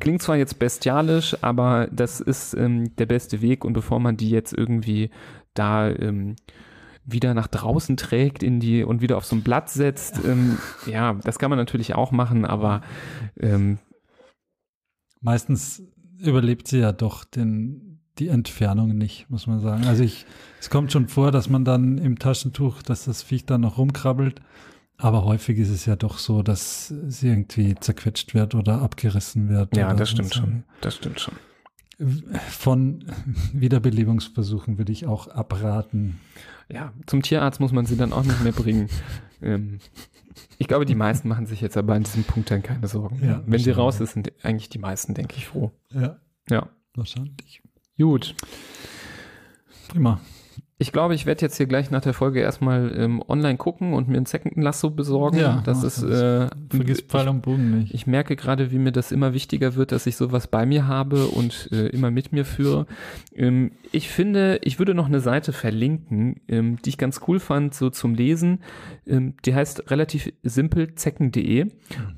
[0.01, 4.31] Klingt zwar jetzt bestialisch, aber das ist ähm, der beste Weg und bevor man die
[4.31, 5.11] jetzt irgendwie
[5.55, 6.37] da ähm,
[7.05, 11.15] wieder nach draußen trägt in die und wieder auf so ein Blatt setzt, ähm, ja,
[11.15, 12.83] das kann man natürlich auch machen, aber
[13.41, 13.79] ähm,
[15.21, 15.83] meistens
[16.21, 19.87] überlebt sie ja doch den, die Entfernung nicht, muss man sagen.
[19.87, 20.27] Also ich,
[20.61, 24.41] es kommt schon vor, dass man dann im Taschentuch, dass das Viech dann noch rumkrabbelt.
[25.01, 29.77] Aber häufig ist es ja doch so, dass sie irgendwie zerquetscht wird oder abgerissen wird.
[29.77, 30.41] Ja, das stimmt so.
[30.41, 30.65] schon.
[30.81, 31.35] Das stimmt schon.
[32.51, 33.05] Von
[33.53, 36.21] Wiederbelebungsversuchen würde ich auch abraten.
[36.71, 38.89] Ja, zum Tierarzt muss man sie dann auch nicht mehr bringen.
[39.43, 39.79] ähm,
[40.59, 43.21] ich glaube, die meisten machen sich jetzt aber an diesem Punkt dann keine Sorgen.
[43.25, 45.73] Ja, Wenn sie raus ist, sind eigentlich die meisten, denke ich, froh.
[45.93, 47.63] Ja, Ja, wahrscheinlich.
[47.99, 48.35] gut.
[49.89, 50.21] Prima.
[50.81, 54.07] Ich glaube, ich werde jetzt hier gleich nach der Folge erstmal ähm, online gucken und
[54.07, 55.37] mir ein Second Lasso besorgen.
[55.37, 57.93] Ja, das mach ist, äh, Vergiss Pfeil und Bogen nicht.
[57.93, 61.27] Ich merke gerade, wie mir das immer wichtiger wird, dass ich sowas bei mir habe
[61.27, 62.87] und äh, immer mit mir führe.
[63.35, 67.75] Ähm, ich finde, ich würde noch eine Seite verlinken, ähm, die ich ganz cool fand,
[67.75, 68.61] so zum Lesen.
[69.05, 71.73] Ähm, die heißt relativ simpel zecken.de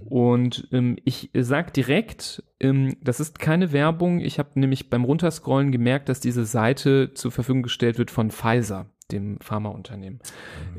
[0.04, 4.20] und ähm, ich sag direkt, ähm, das ist keine Werbung.
[4.20, 8.86] Ich habe nämlich beim Runterscrollen gemerkt, dass diese Seite zur Verfügung gestellt wird von Pfizer
[9.10, 10.20] dem Pharmaunternehmen.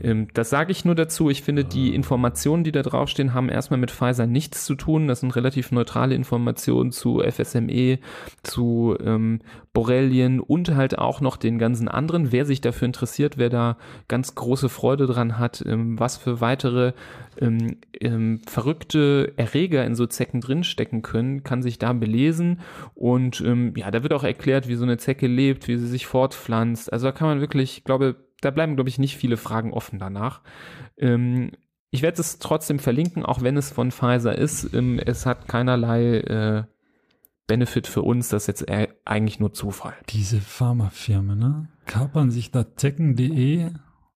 [0.02, 1.30] Ähm, das sage ich nur dazu.
[1.30, 5.08] Ich finde, die Informationen, die da draufstehen, haben erstmal mit Pfizer nichts zu tun.
[5.08, 8.00] Das sind relativ neutrale Informationen zu FSME,
[8.44, 9.40] zu ähm,
[9.74, 12.32] Borrelien und halt auch noch den ganzen anderen.
[12.32, 13.78] Wer sich dafür interessiert, wer da
[14.08, 16.94] ganz große Freude dran hat, ähm, was für weitere
[17.42, 22.62] ähm, ähm, verrückte Erreger in so Zecken drinstecken können, kann sich da belesen.
[22.94, 26.06] Und ähm, ja, da wird auch erklärt, wie so eine Zecke lebt, wie sie sich
[26.06, 26.94] fortpflanzt.
[26.94, 30.00] Also da kann man wirklich, ich glaube, da bleiben, glaube ich, nicht viele Fragen offen
[30.00, 30.42] danach.
[30.98, 31.52] Ähm,
[31.90, 34.74] ich werde es trotzdem verlinken, auch wenn es von Pfizer ist.
[34.74, 36.64] Ähm, es hat keinerlei äh,
[37.48, 38.72] Benefit für uns, das ist jetzt
[39.04, 39.96] eigentlich nur Zufall.
[40.10, 41.68] Diese Pharmafirmen, ne?
[41.86, 43.72] Kapern sich da Zecken.de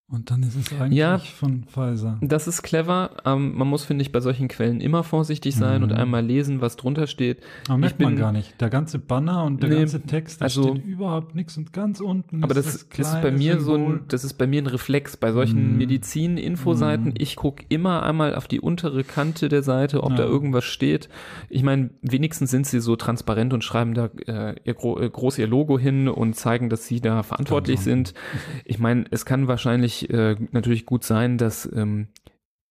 [0.07, 1.17] und dann ist es eigentlich Ja.
[1.17, 2.19] von Pfizer.
[2.21, 3.09] Das ist clever.
[3.25, 5.83] Ähm, man muss, finde ich, bei solchen Quellen immer vorsichtig sein Mhm.
[5.89, 7.39] und einmal lesen, was drunter steht.
[7.67, 8.59] Aber merkt bin- man gar nicht.
[8.61, 12.01] Der ganze Banner und der Nee, ganze Text, da also- steht überhaupt nichts und ganz
[12.01, 14.67] unten Aber das, das das ist bei mir so ein, das ist bei mir ein
[14.67, 15.17] Reflex.
[15.17, 15.77] Bei solchen Mhm.
[15.79, 17.13] Medizin-Infoseiten, Mhm.
[17.17, 20.17] ich gucke immer einmal auf die untere Kante der Seite, ob Ja.
[20.17, 21.09] da irgendwas steht.
[21.49, 25.39] Ich meine, wenigstens sind sie so transparent und schreiben da äh, ihr gro äh, groß
[25.39, 28.13] ihr Logo hin und zeigen, dass sie da verantwortlich Ganz sind.
[28.65, 32.07] Ich meine, es kann wahrscheinlich äh, natürlich gut sein, dass ähm,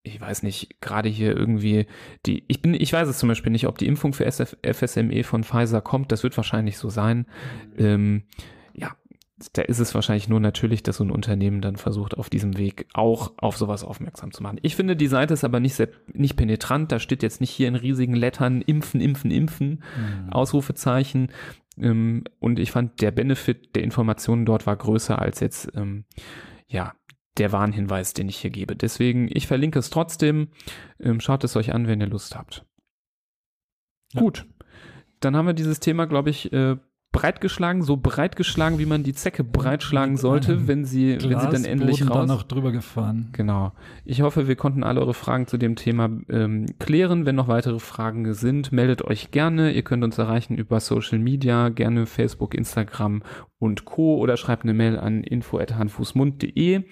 [0.05, 1.87] ich weiß nicht, gerade hier irgendwie
[2.25, 5.23] die, ich bin, ich weiß es zum Beispiel nicht, ob die Impfung für SF, FSME
[5.23, 7.25] von Pfizer kommt, das wird wahrscheinlich so sein.
[7.77, 8.23] Ähm,
[8.73, 8.95] ja,
[9.53, 12.85] da ist es wahrscheinlich nur natürlich, dass so ein Unternehmen dann versucht, auf diesem Weg
[12.93, 14.59] auch auf sowas aufmerksam zu machen.
[14.61, 17.67] Ich finde, die Seite ist aber nicht, sehr, nicht penetrant, da steht jetzt nicht hier
[17.67, 20.29] in riesigen Lettern impfen, impfen, impfen, Mhm.
[20.29, 21.29] Ausrufezeichen.
[21.77, 26.05] Ähm, und ich fand, der Benefit der Informationen dort war größer als jetzt, ähm,
[26.67, 26.93] ja,
[27.37, 28.75] der Warnhinweis, den ich hier gebe.
[28.75, 30.49] Deswegen, ich verlinke es trotzdem.
[30.99, 32.65] Ähm, schaut es euch an, wenn ihr Lust habt.
[34.13, 34.21] Ja.
[34.21, 34.45] Gut.
[35.19, 36.77] Dann haben wir dieses Thema, glaube ich, äh,
[37.15, 42.01] breitgeschlagen, so breitgeschlagen, wie man die Zecke breitschlagen sollte, wenn sie, wenn sie dann endlich
[42.01, 42.13] raus.
[42.13, 43.29] da noch drüber gefahren.
[43.31, 43.71] Genau.
[44.03, 47.25] Ich hoffe, wir konnten alle eure Fragen zu dem Thema ähm, klären.
[47.25, 49.71] Wenn noch weitere Fragen sind, meldet euch gerne.
[49.71, 53.23] Ihr könnt uns erreichen über Social Media, gerne Facebook, Instagram
[53.59, 54.17] und Co.
[54.17, 56.83] oder schreibt eine Mail an info@handfußmund.de.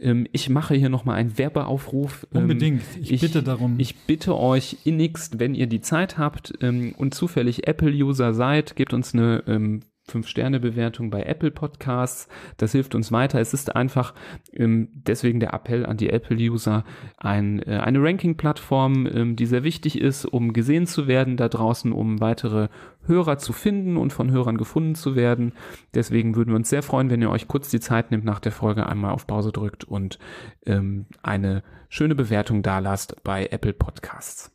[0.00, 2.26] Ähm, ich mache hier nochmal einen Werbeaufruf.
[2.34, 2.82] Ähm, Unbedingt.
[3.00, 3.74] Ich, ich- bitte darum.
[3.78, 8.92] ich bitte euch innigst, wenn ihr die Zeit habt ähm, und zufällig Apple-User seid, gebt
[8.94, 12.28] uns eine ähm, 5-Sterne-Bewertung bei Apple Podcasts.
[12.56, 13.40] Das hilft uns weiter.
[13.40, 14.14] Es ist einfach
[14.52, 16.84] ähm, deswegen der Appell an die Apple-User,
[17.16, 21.92] ein, äh, eine Ranking-Plattform, ähm, die sehr wichtig ist, um gesehen zu werden da draußen,
[21.92, 22.68] um weitere
[23.06, 25.52] Hörer zu finden und von Hörern gefunden zu werden.
[25.94, 28.52] Deswegen würden wir uns sehr freuen, wenn ihr euch kurz die Zeit nehmt, nach der
[28.52, 30.18] Folge einmal auf Pause drückt und
[30.66, 34.50] ähm, eine schöne Bewertung da lasst bei Apple Podcasts.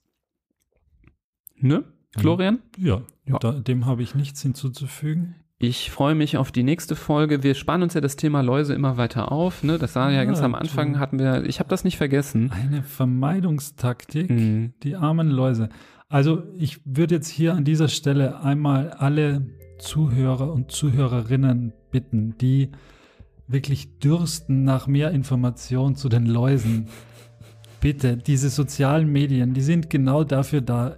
[1.58, 1.84] Ne,
[2.18, 2.62] Florian?
[2.78, 3.38] ja, Ja.
[3.40, 5.36] Da, dem habe ich nichts hinzuzufügen.
[5.62, 7.44] Ich freue mich auf die nächste Folge.
[7.44, 9.62] Wir spannen uns ja das Thema Läuse immer weiter auf.
[9.62, 9.78] Ne?
[9.78, 12.50] Das war ja, Ja, ganz am Anfang hatten wir, ich habe das nicht vergessen.
[12.52, 14.30] Eine Vermeidungstaktik.
[14.30, 14.74] Mhm.
[14.84, 15.68] Die armen Läuse.
[16.08, 19.46] Also ich würde jetzt hier an dieser Stelle einmal alle
[19.80, 22.70] Zuhörer und Zuhörerinnen bitten, die
[23.48, 26.88] wirklich dürsten nach mehr Information zu den Läusen.
[27.82, 30.96] Bitte, diese sozialen Medien, die sind genau dafür da.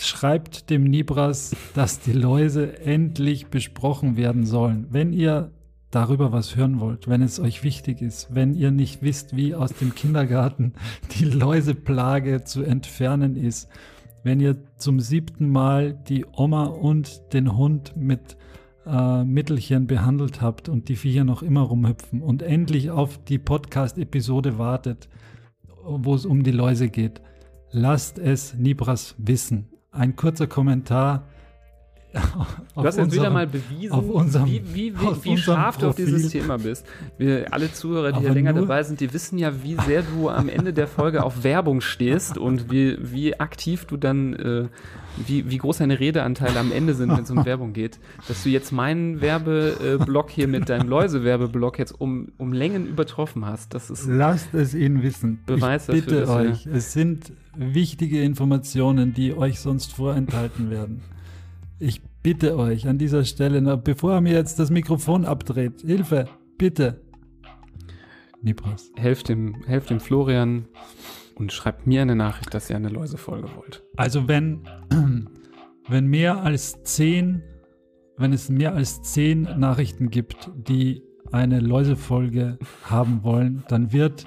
[0.00, 4.86] Schreibt dem Nibras, dass die Läuse endlich besprochen werden sollen.
[4.90, 5.50] Wenn ihr
[5.90, 9.72] darüber was hören wollt, wenn es euch wichtig ist, wenn ihr nicht wisst, wie aus
[9.72, 10.72] dem Kindergarten
[11.18, 13.68] die Läuseplage zu entfernen ist,
[14.22, 18.36] wenn ihr zum siebten Mal die Oma und den Hund mit
[18.86, 24.58] äh, Mittelchen behandelt habt und die Viecher noch immer rumhüpfen und endlich auf die Podcast-Episode
[24.58, 25.08] wartet,
[25.84, 27.20] wo es um die Läuse geht,
[27.70, 29.73] lasst es Nibras wissen.
[29.96, 31.22] Ein kurzer Kommentar
[32.74, 36.28] Du hast jetzt wieder mal bewiesen, unserem, wie, wie, wie, wie scharf du auf dieses
[36.30, 36.86] Thema bist.
[37.18, 40.28] Wir, alle Zuhörer, die Aber hier länger dabei sind, die wissen ja, wie sehr du
[40.28, 44.68] am Ende der Folge auf Werbung stehst und wie, wie aktiv du dann, äh,
[45.26, 47.98] wie, wie groß deine Redeanteile am Ende sind, wenn es um Werbung geht.
[48.28, 53.74] Dass du jetzt meinen Werbeblock hier mit deinem Läuse-Werbeblock jetzt um, um Längen übertroffen hast,
[53.74, 55.40] das ist Lasst es ihn wissen.
[55.46, 61.02] Beweis ich dafür, bitte wir- euch, es sind wichtige Informationen, die euch sonst vorenthalten werden.
[61.86, 66.24] Ich bitte euch an dieser Stelle, na, bevor er mir jetzt das Mikrofon abdreht, Hilfe,
[66.56, 67.02] bitte.
[68.40, 68.90] Nibras.
[68.96, 70.64] helft dem, helft dem Florian
[71.34, 73.84] und schreibt mir eine Nachricht, dass ihr eine Läuse-Folge wollt.
[73.96, 74.62] Also wenn,
[75.88, 77.42] wenn mehr als zehn,
[78.16, 84.24] wenn es mehr als zehn Nachrichten gibt, die eine Läusefolge haben wollen, dann wird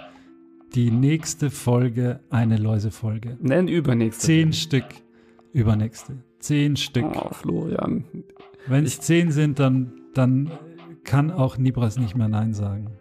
[0.76, 3.36] die nächste Folge eine Läusefolge.
[3.42, 4.28] Nein, übernächste.
[4.28, 4.86] Zehn Stück.
[5.54, 6.24] Übernächste.
[6.48, 7.06] Zehn Stück.
[7.14, 8.06] Oh, Florian.
[8.68, 10.52] Wenn es zehn sind, dann, dann
[11.04, 12.92] kann auch Nibras nicht mehr Nein sagen.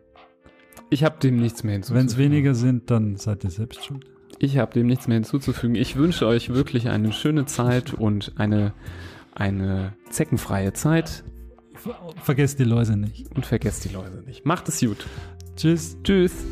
[0.91, 2.01] Ich habe dem nichts mehr hinzuzufügen.
[2.01, 4.05] Wenn es weniger sind, dann seid ihr selbst schuld.
[4.39, 5.75] Ich habe dem nichts mehr hinzuzufügen.
[5.77, 8.73] Ich wünsche euch wirklich eine schöne Zeit und eine,
[9.35, 11.25] eine zeckenfreie Zeit.
[11.75, 13.35] Ver- Vergesst die Läuse nicht.
[13.35, 14.45] Und vergesst die Läuse nicht.
[14.45, 15.07] Macht es gut.
[15.57, 15.97] Tschüss.
[16.05, 16.45] Tschüss.